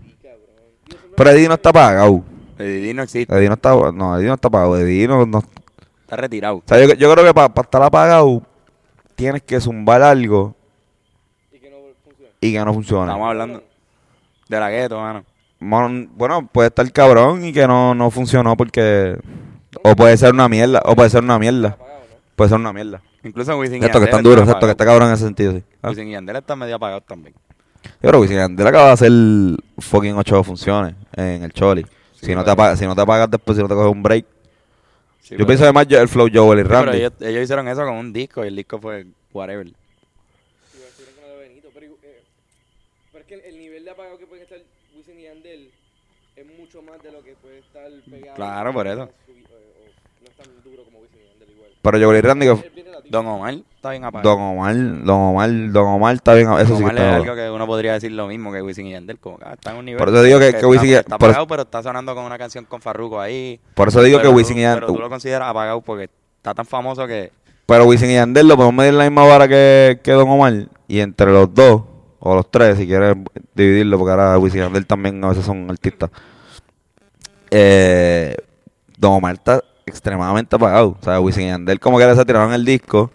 [1.16, 2.22] Pero Eddie no está apagado.
[2.58, 3.34] Eddie no existe.
[3.34, 4.76] Eddie no está, no, Eddie no está apagado.
[4.76, 5.42] Eddie no, no- o
[6.02, 6.62] Está retirado.
[6.66, 8.42] sea, yo, yo creo que para estar apagado
[9.14, 10.54] tienes que zumbar algo
[11.50, 12.30] Y que no funciona.
[12.42, 13.04] y que no funcione.
[13.06, 13.62] Estamos hablando
[14.56, 15.24] de la gueto, mano.
[15.60, 19.16] Mon- Bueno, puede estar cabrón y que no, no funcionó porque...
[19.84, 21.76] O puede ser una mierda, o puede ser una mierda.
[22.36, 23.00] Puede ser una mierda.
[23.24, 24.98] Incluso Wisin y Esto que Yandel están duros, están esto que está apagados.
[25.00, 25.62] cabrón en ese sentido, sí.
[25.80, 25.88] Ah.
[25.90, 27.34] Wisin y Yandel está medio apagado también.
[28.02, 29.12] Yo creo que si Yandel acaba de hacer
[29.78, 31.82] fucking ocho funciones en el Choli.
[32.14, 34.02] Sí, si, no te apagas, si no te apagas después, si no te coges un
[34.02, 34.26] break.
[35.20, 37.94] Sí, Yo pienso además el flow Joel y Sí, pero ellos, ellos hicieron eso con
[37.94, 39.66] un disco y el disco fue whatever.
[40.72, 40.84] Pero,
[41.42, 42.22] eh,
[43.12, 44.58] pero es que el, el nivel apagado que pueden estar
[44.96, 45.70] Wisin y Yandel
[46.36, 48.34] es mucho más de lo que puede estar pegado.
[48.36, 49.02] Claro, por eso.
[49.02, 51.70] Eh, o no es tan duro como Wisin y Yandel igual.
[51.82, 52.82] Pero Joel y Randy, que-.
[53.10, 54.30] Don Omar está bien apagado.
[54.30, 54.74] Don Omar,
[55.04, 57.66] Don Omar, Don Omar está bien, eso Don sí que está es algo que uno
[57.66, 59.98] podría decir lo mismo que Wisin y Yandel, como que ah, está en un nivel.
[59.98, 62.24] Por eso digo que- que está, Wisin y- está por- apagado, pero está sonando con
[62.24, 63.60] una canción con Farruko ahí.
[63.74, 65.02] Por eso digo Pero que tú- Wisin y Pero tú Yandel...
[65.02, 66.04] lo consideras apagado porque
[66.36, 67.32] está tan famoso que.
[67.66, 70.52] Pero Wisin y Yandel lo podemos medir en la misma vara que, que Don Omar.
[70.88, 71.82] Y entre los dos,
[72.24, 73.16] o los tres, si quieres
[73.54, 76.08] dividirlo, porque ahora Wisin y Yandel también a veces son artistas.
[77.50, 78.36] Eh,
[78.96, 80.96] Don Omar está extremadamente apagado.
[81.00, 83.10] O sea, Wisin Yandel como que se tiraron el disco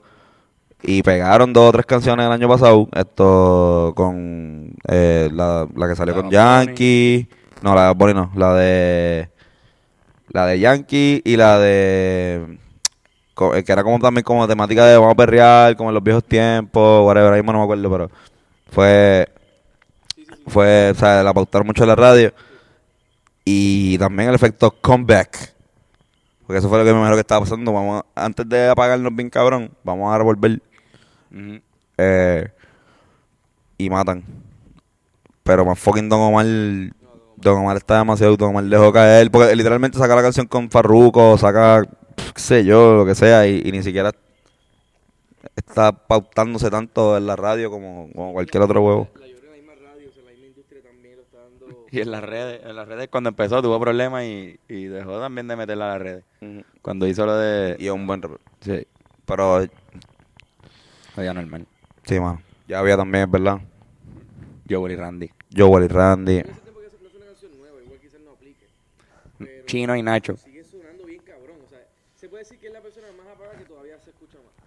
[0.83, 2.89] y pegaron dos o tres canciones el año pasado.
[2.93, 6.29] Esto con eh, la, la que salió La con.
[6.29, 7.29] Yankee.
[7.61, 8.31] No, la de Bunny no.
[8.35, 9.29] La de...
[10.29, 12.59] La de Yankee y la de...
[13.55, 16.25] eh, Que era como también como temática de vamos a perrear, como en los viejos
[16.25, 18.11] tiempos, whatever, ahí mismo no me acuerdo, pero
[18.71, 19.27] fue...
[20.47, 22.33] Fue, o sea, la pautaron mucho en la radio.
[23.43, 25.53] Y también el efecto comeback.
[26.45, 27.73] Porque eso fue lo que me imagino que estaba pasando.
[27.73, 30.61] Vamos a- antes de apagarnos bien cabrón, vamos a revolver
[31.97, 32.47] eh,
[33.77, 34.23] y matan.
[35.43, 36.45] Pero más fucking Don Omar.
[37.35, 38.37] Don Omar está demasiado.
[38.37, 39.29] Don Omar dejó caer.
[39.29, 41.83] Porque literalmente saca la canción con Farruko, saca,
[42.15, 43.45] qué sé yo, lo que sea.
[43.47, 44.11] Y, y ni siquiera
[45.55, 49.07] está pautándose tanto en la radio como, como cualquier otro huevo.
[49.19, 51.85] La lloré en la misma radio, o sea, la misma industria también lo está dando.
[51.91, 55.47] Y en las redes, en las redes cuando empezó tuvo problemas y, y dejó también
[55.47, 56.23] de meterla a las redes.
[56.81, 57.75] Cuando hizo lo de.
[57.79, 58.41] Y es un buen rapero.
[58.61, 58.85] Sí,
[59.25, 61.65] Pero oye, normal.
[62.03, 62.41] sí, mano.
[62.67, 63.61] Ya había también, es verdad.
[64.69, 65.31] Joel y Randy.
[65.55, 66.37] Joel y Randy.
[66.39, 66.89] Ese tiempo que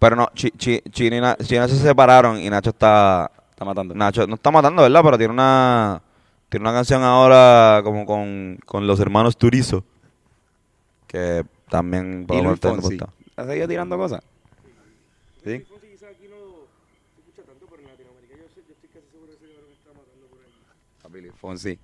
[0.01, 3.93] Pero no, Chi, Chi, Chino y Na- Chino se separaron y Nacho está Está matando.
[3.93, 5.01] Nacho no está matando, ¿verdad?
[5.03, 6.01] Pero tiene una
[6.49, 9.83] tiene una canción ahora como con, con los hermanos Turizo.
[11.05, 12.97] Que también Y Luis Fonsi.
[13.35, 14.21] ¿Ha seguido tirando cosas?
[15.43, 15.63] Sí.
[21.39, 21.79] Fonsi.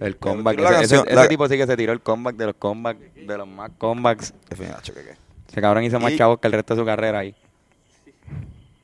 [0.00, 0.58] El comeback.
[0.58, 3.14] ese, canción- ese- la- ese tipo sí que se tiró el comeback de los comebacks,
[3.14, 4.32] de los más comebacks.
[5.54, 7.32] Ese cabrón hizo más Y- chavos que el resto de su carrera ahí.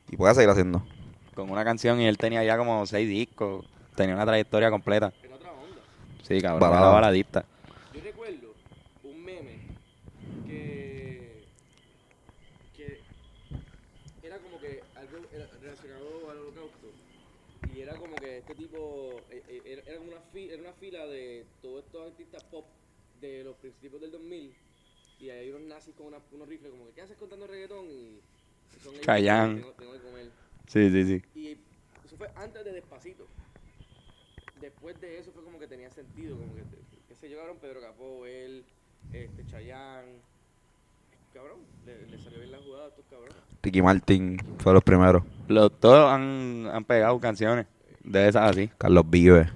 [0.09, 0.87] Y puede seguir haciendo.
[1.35, 3.67] Con una canción y él tenía ya como seis discos.
[3.97, 5.13] Tenía una trayectoria completa.
[5.25, 5.83] En otra onda.
[6.23, 6.61] Sí, cabrón.
[6.61, 6.83] Balada.
[6.83, 7.45] Era baladista.
[7.93, 8.55] Yo recuerdo
[9.03, 9.59] un meme
[10.47, 11.43] que,
[12.77, 13.01] que
[14.23, 16.87] era como que algo era relacionado al holocausto
[17.75, 21.05] y era como que este tipo eh, eh, era, era una, fi- era una fila
[21.07, 22.67] de todos estos artistas pop
[23.21, 24.55] de los principios del 2000
[25.21, 27.85] y hay unos nazis con una- unos rifles como que ¿qué haces contando reggaetón?
[27.87, 28.21] Y
[28.83, 30.31] son ellos Tengo, tengo que comer.
[30.67, 31.23] Sí, sí, sí.
[31.39, 31.49] Y
[32.05, 33.27] eso fue antes de Despacito.
[34.61, 38.65] Después de eso fue como que tenía sentido, como que, yo, cabrón, Pedro Capó, él,
[39.13, 40.19] este, Chayanne.
[41.33, 43.35] Cabrón, le, le salió bien la jugada a estos cabrones.
[43.63, 45.23] Ricky Martin fue los primeros.
[45.49, 47.67] Los, todos han, han pegado canciones
[48.03, 48.69] de esas así.
[48.79, 49.49] Carlos Vive.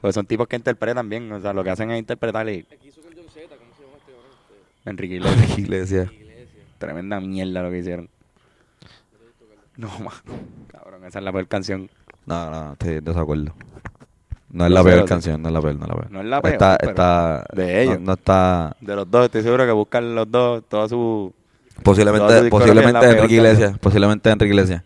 [0.00, 1.30] Porque son tipos que interpretan bien.
[1.30, 3.82] O sea, lo que hacen es interpretar y Aquí hizo con John Z, ¿cómo se
[3.82, 4.12] llama este
[4.84, 5.58] Enrique Iglesias.
[5.58, 6.10] Iglesia.
[6.12, 6.64] Iglesia.
[6.78, 8.08] Tremenda mierda lo que hicieron.
[9.76, 10.12] No, ma.
[10.68, 11.90] Cabrón, esa es la peor canción.
[12.26, 13.54] No, no, estoy en desacuerdo.
[14.50, 16.10] No es Yo la peor canción, no es la peor, no es la peor.
[16.10, 18.00] No es la peor, Está, está, de ellos.
[18.00, 21.32] No, no está, De los dos, estoy seguro que buscan los dos, toda su...
[21.68, 23.34] Toda posiblemente, es posiblemente Enrique.
[23.34, 24.82] Iglesias, posiblemente Enrique Iglesias.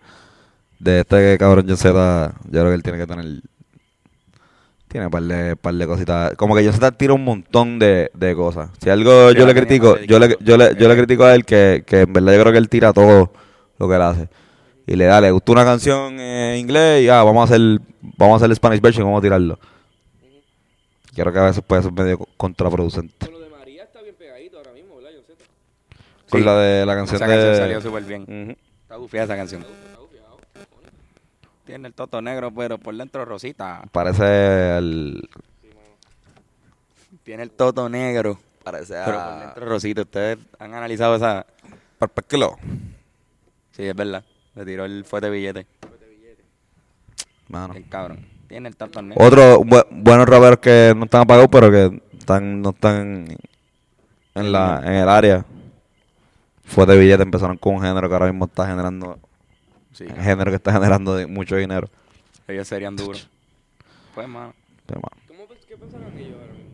[0.79, 3.41] De este cabrón John Z, yo creo que él tiene que tener,
[4.95, 6.35] tiene un par de, par de cositas.
[6.37, 8.71] Como que John Z tira un montón de, de cosas.
[8.81, 11.45] Si algo Sí, yo le critico, yo le, yo le, yo le critico a él
[11.45, 13.33] que, que en verdad yo creo que él tira todo
[13.77, 14.29] lo que él hace.
[14.87, 17.81] Y le da, le gustó una canción en inglés y ah, vamos a hacer,
[18.17, 19.59] vamos a hacer el Spanish version, vamos a tirarlo.
[21.13, 23.27] Creo que a veces puede ser medio contraproducente.
[23.27, 25.45] Con lo de María está bien pegadito ahora mismo, ¿verdad, John Z?
[26.31, 26.47] Con Sí.
[26.47, 27.35] la de la canción Esa de...
[27.35, 28.57] canción salió súper bien.
[28.83, 29.65] Está bufiada esa canción.
[31.65, 33.83] Tiene el toto negro, pero por dentro rosita.
[33.91, 35.29] Parece el...
[37.23, 40.03] Tiene el toto negro, Parece pero por dentro rosita.
[40.03, 41.47] Ustedes han analizado esa...
[41.99, 42.59] Perpétuo.
[43.73, 44.25] Sí, es verdad.
[44.55, 45.67] Le tiró el fuerte billete.
[47.49, 47.75] Mano.
[47.75, 48.27] El cabrón.
[48.47, 49.25] Tiene el toto negro.
[49.25, 53.27] Otros bu- buenos raperos que no están apagados, pero que están, no están
[54.35, 55.45] en, la, en el área.
[56.65, 59.19] Fue de billete, empezaron con un género que ahora mismo está generando,
[59.95, 61.89] Sí, un género que está generando de- mucho dinero.
[62.49, 63.29] ellos serían duros.
[64.15, 64.53] Pues, mano.
[64.87, 66.71] Pero, mano, ¿Cómo, ¿Qué pensaron ellos ahora mismo?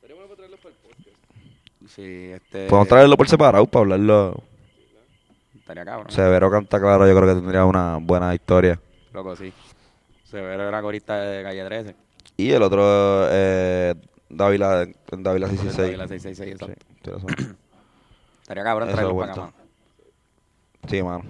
[0.00, 1.94] Sería bueno para traerlos para el podcast.
[1.94, 2.66] Sí, este...
[2.66, 4.42] Podemos traerlo por separado para hablarlo.
[5.54, 6.10] Estaría cabrón.
[6.10, 8.78] Severo canta claro, yo creo que tendría una buena historia.
[9.12, 9.52] Loco, sí.
[10.24, 11.96] Severo era corista de Calle 13.
[12.36, 12.82] Y el otro,
[13.30, 13.94] eh,
[14.28, 15.96] Dávila, Dávila 66.
[15.96, 17.20] La 666, eso.
[17.36, 17.46] Sí.
[18.42, 19.52] Estaría cabrón traerlo para acá, mano.
[20.88, 21.24] Sí, mano.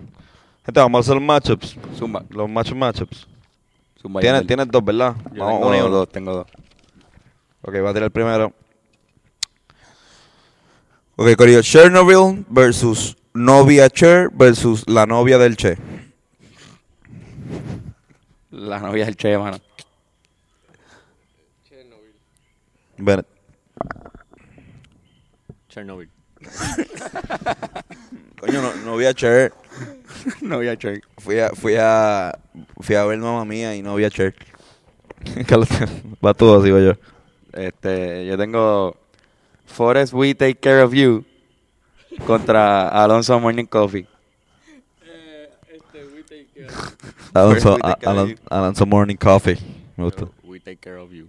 [0.65, 1.77] Gente, vamos a hacer los matchups.
[1.97, 2.25] Zumba.
[2.31, 3.27] Los matchups, matchups.
[4.01, 4.21] Zumba.
[4.21, 5.15] Tienes, dos, ¿verdad?
[5.33, 5.97] Yo Vamos tengo uno y dos, uno.
[5.97, 6.47] dos, tengo dos.
[7.63, 8.53] Ok, voy a tirar el primero.
[11.17, 11.63] Ok, Corillo.
[11.63, 15.77] Chernobyl versus novia Cher versus la novia del Che.
[18.51, 19.59] La novia del Che, mano.
[21.69, 22.15] Chernobyl.
[22.99, 23.27] Bennett.
[25.69, 26.09] Chernobyl.
[28.41, 29.53] Coño, no, novia Cher.
[30.43, 31.01] novia Che.
[31.19, 32.33] Fui a, fui a,
[32.81, 34.35] fui a ver mamá mía y novia Cher.
[35.47, 35.69] Carlos,
[36.25, 36.93] Va todo, sigo yo.
[37.53, 38.97] Este, yo tengo
[39.67, 41.25] Forest We Take Care of You
[42.27, 44.07] contra Alonso Morning Coffee.
[45.07, 46.67] Eh, este, we take care.
[47.35, 48.37] Alonso, we take care of Alon- you.
[48.51, 49.59] Alonso Morning Coffee.
[49.97, 50.29] Me gusta.
[50.45, 51.29] We take care of you.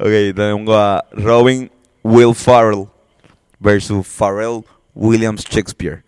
[0.00, 1.70] Ok, tengo a Robin
[2.04, 2.88] Will Farrell
[3.60, 4.64] versus Farrell
[4.98, 6.02] Williams Shakespeare.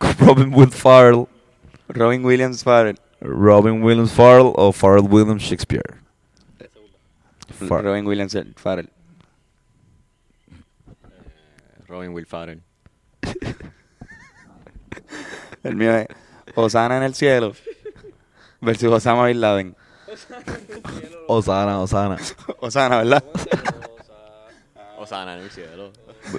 [0.20, 1.28] Robin Will Farrell,
[1.94, 2.96] Robin Williams Farrell.
[3.22, 6.00] Robin Williams Farrell o Farrell Williams Shakespeare.
[7.68, 8.88] Far- Robin Williams Farrell.
[11.88, 12.60] Robin Will Farrell.
[15.62, 16.06] El mío es
[16.54, 17.52] Osana en el cielo
[18.62, 19.76] versus Osama Bin Laden.
[21.28, 22.16] Osana, Osana.
[22.60, 23.22] Osana, ¿verdad?
[25.00, 25.92] Osana en el cielo.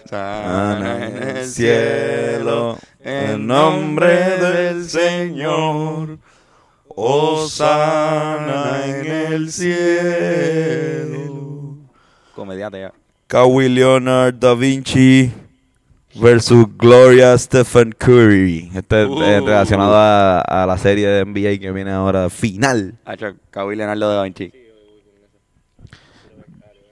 [0.06, 6.20] Osana en el cielo, en nombre del Señor.
[6.88, 11.18] Osana en el cielo.
[12.36, 12.94] Comediante ya.
[13.28, 15.32] Kawhi Leonard da Vinci
[16.16, 18.70] versus Gloria Stephen Curry.
[18.76, 19.20] Este es Uh.
[19.20, 22.94] relacionado a, a la serie de NBA que viene ahora final.
[23.50, 24.52] Kawhi Leonardo da Vinci.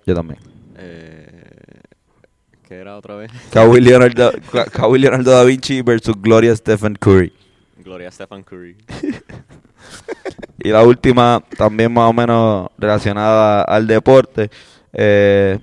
[0.08, 0.40] Yo también.
[0.82, 1.19] Eh,
[2.70, 3.32] ¿Qué era otra vez?
[3.52, 4.14] Kawhi Leonard,
[4.52, 7.34] Ka- Kawhi Leonard da Vinci versus Gloria Stephen Curry.
[7.84, 8.78] Gloria Stefan Curry.
[10.62, 14.52] Y la última, también más o menos relacionada al deporte.
[14.94, 15.58] eh,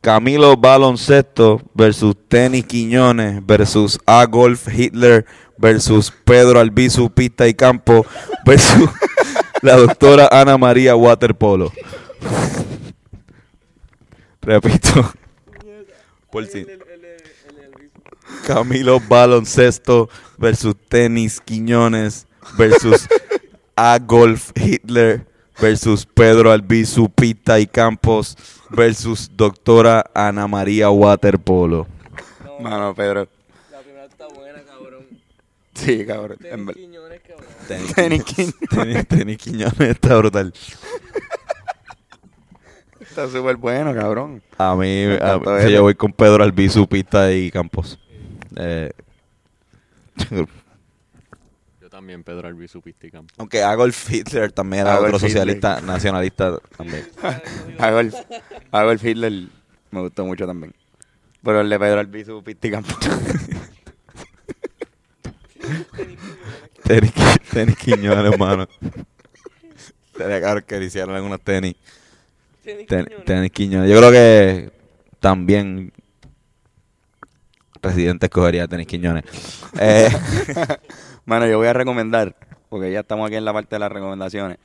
[0.00, 5.26] Camilo Baloncesto versus Tenis Quiñones versus A Golf Hitler
[5.58, 8.04] versus Pedro Albizu Pista y Campo
[8.46, 8.88] versus
[9.60, 11.70] la doctora Ana María Waterpolo.
[14.40, 15.12] Repito.
[16.32, 16.66] Por si.
[18.46, 20.08] Camilo Baloncesto
[20.38, 22.26] versus Tenis Quiñones
[22.56, 23.06] versus
[23.76, 25.26] A Golf Hitler
[25.60, 28.36] versus Pedro Albizu Pita y Campos
[28.70, 31.86] versus doctora Ana María Waterpolo.
[32.60, 33.28] Mano, Pedro.
[33.70, 35.06] La primera está buena, cabrón.
[35.74, 36.38] Sí, cabrón.
[36.44, 37.94] en Tenis Quiñones, cabrón.
[37.94, 38.50] Tenis King.
[38.70, 40.54] Tenis, Tenis Quiñones está brutal.
[43.12, 44.42] Está súper bueno, cabrón.
[44.56, 45.70] A mí, a- ese.
[45.72, 47.98] yo voy con Pedro Albizu Pita y Campos.
[48.56, 48.90] Eh,
[51.80, 53.26] Yo también, Pedro Albizu Pisticam.
[53.36, 55.30] aunque Adolf Hitler también era Adolf otro Hitler.
[55.30, 57.06] socialista nacionalista también.
[57.78, 58.14] Adolf,
[58.70, 59.32] Adolf Hitler
[59.90, 60.72] me gustó mucho también.
[61.42, 62.94] Pero el de Pedro Albizu Pisticampo.
[66.84, 68.66] Tenis, Qui- tenis Quiñones, hermano.
[70.16, 71.76] Sería caro que le hicieran algunos tenis.
[72.62, 73.24] Tenis Ten- Quiñones.
[73.26, 73.90] tenis Quiñones.
[73.90, 74.72] Yo creo que
[75.20, 75.92] también
[77.82, 79.24] Residente escogería tenis Quiñones.
[79.80, 80.08] Eh,
[81.24, 82.36] Mano, yo voy a recomendar,
[82.68, 84.58] porque ya estamos aquí en la parte de las recomendaciones.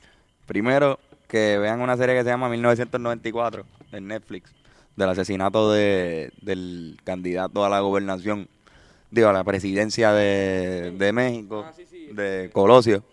[0.46, 4.54] Primero, que vean una serie que se llama 1994 en Netflix,
[4.96, 8.48] del asesinato de, del candidato a la gobernación,
[9.12, 12.08] digo, a la presidencia de, de México, Ah, sí, sí.
[12.12, 13.04] de Colosio.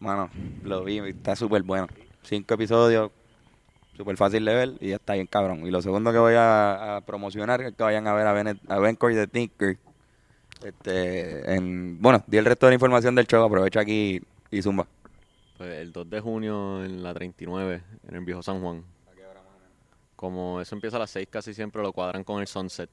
[0.00, 0.30] Mano,
[0.62, 1.88] lo vi, está súper bueno.
[2.22, 3.10] Cinco episodios,
[3.98, 5.66] súper fácil de ver y ya está bien cabrón.
[5.66, 8.58] Y lo segundo que voy a, a promocionar es que vayan a ver a, Bennett,
[8.70, 9.76] a Ben Coy the Thinker.
[10.64, 14.86] Este, en, bueno, di el resto de la información del show, aprovecha aquí y zumba.
[15.56, 18.84] Pues el 2 de junio en la 39, en el viejo San Juan.
[20.14, 22.90] Como eso empieza a las 6, casi siempre lo cuadran con el sunset.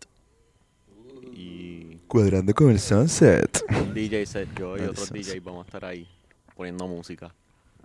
[1.34, 3.64] Y Cuadrando con el sunset.
[3.82, 5.34] un DJ set, yo y El otros sunset.
[5.34, 6.08] DJs vamos a estar ahí
[6.56, 7.34] poniendo música.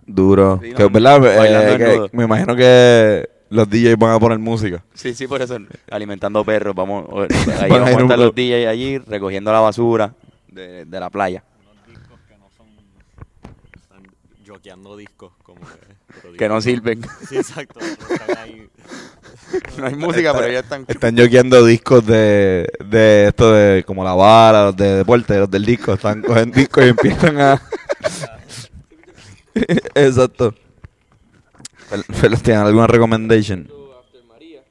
[0.05, 0.59] Duro.
[0.61, 1.73] Sí, que, no, ¿verdad?
[1.73, 4.83] Eh, que me imagino que los DJs van a poner música.
[4.93, 5.57] Sí, sí, por eso.
[5.89, 7.05] Alimentando perros, vamos,
[7.59, 10.13] ahí vamos a estar los DJs allí recogiendo la basura
[10.47, 11.43] de, de la playa.
[11.61, 12.67] Unos discos que no son...
[13.75, 14.03] Están
[14.47, 15.91] joqueando discos como que...
[16.37, 17.01] Que no sirven.
[17.29, 17.79] Sí, exacto.
[17.79, 18.67] pero están ahí.
[19.77, 20.85] No hay música, pero ya están.
[20.87, 25.65] Están joqueando discos de, de esto de como la bala, los de deporte, los del
[25.65, 25.93] disco.
[25.93, 27.61] Están cogiendo discos y empiezan a.
[29.95, 30.53] Exacto.
[31.89, 33.69] Fel- Fel- ¿Tienen alguna recommendation?
[33.99, 34.63] After María.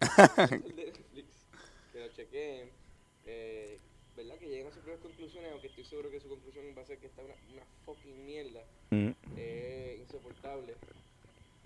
[0.46, 1.26] de Netflix.
[1.92, 2.70] Que lo chequeen.
[3.26, 3.78] Eh,
[4.16, 4.36] ¿Verdad?
[4.38, 6.98] Que lleguen a sus propias conclusiones, aunque estoy seguro que su conclusión va a ser
[6.98, 8.62] que está una, una fucking mierda.
[9.36, 10.74] Eh, insoportable.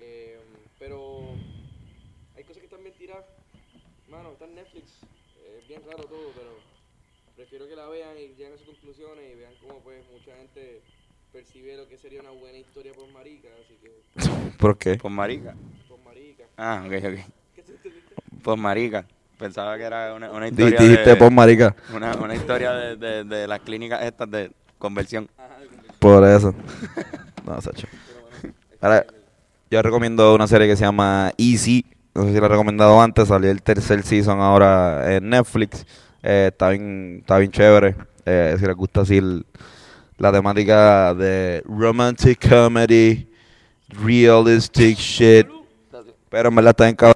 [0.01, 0.39] Eh,
[0.79, 1.35] pero
[2.37, 3.27] hay cosas que están bien tiradas.
[4.09, 4.87] Mano, está en Netflix.
[5.43, 6.51] Eh, Es bien raro todo, pero
[7.37, 10.81] prefiero que la vean y lleguen a sus conclusiones y vean cómo pues mucha gente
[11.33, 13.49] percibe lo que sería una buena historia por marica.
[13.65, 14.97] Así que, ¿Por qué?
[14.97, 15.55] Pues marica.
[15.89, 16.45] por marica.
[16.57, 17.65] Ah, ok, ok.
[18.43, 19.05] Pues marica.
[19.39, 21.75] Pensaba que era una, una historia Dijiste de, por marica.
[21.95, 25.29] una, una historia de, de, de las clínicas estas de conversión.
[25.39, 25.97] Ajá, de conversión.
[25.99, 26.55] Por eso.
[27.47, 27.87] No, Sacho.
[28.79, 29.07] Ahora,
[29.71, 31.87] yo recomiendo una serie que se llama Easy.
[32.15, 33.29] No sé si la he recomendado antes.
[33.29, 35.87] Salió el tercer season ahora en Netflix.
[36.23, 37.97] Eh, está, bien, está bien chévere.
[38.27, 39.47] Eh, si les gusta así el-
[40.19, 43.29] la temática de romantic comedy,
[43.89, 45.47] realistic shit.
[46.29, 47.15] Pero en verdad está cabrón.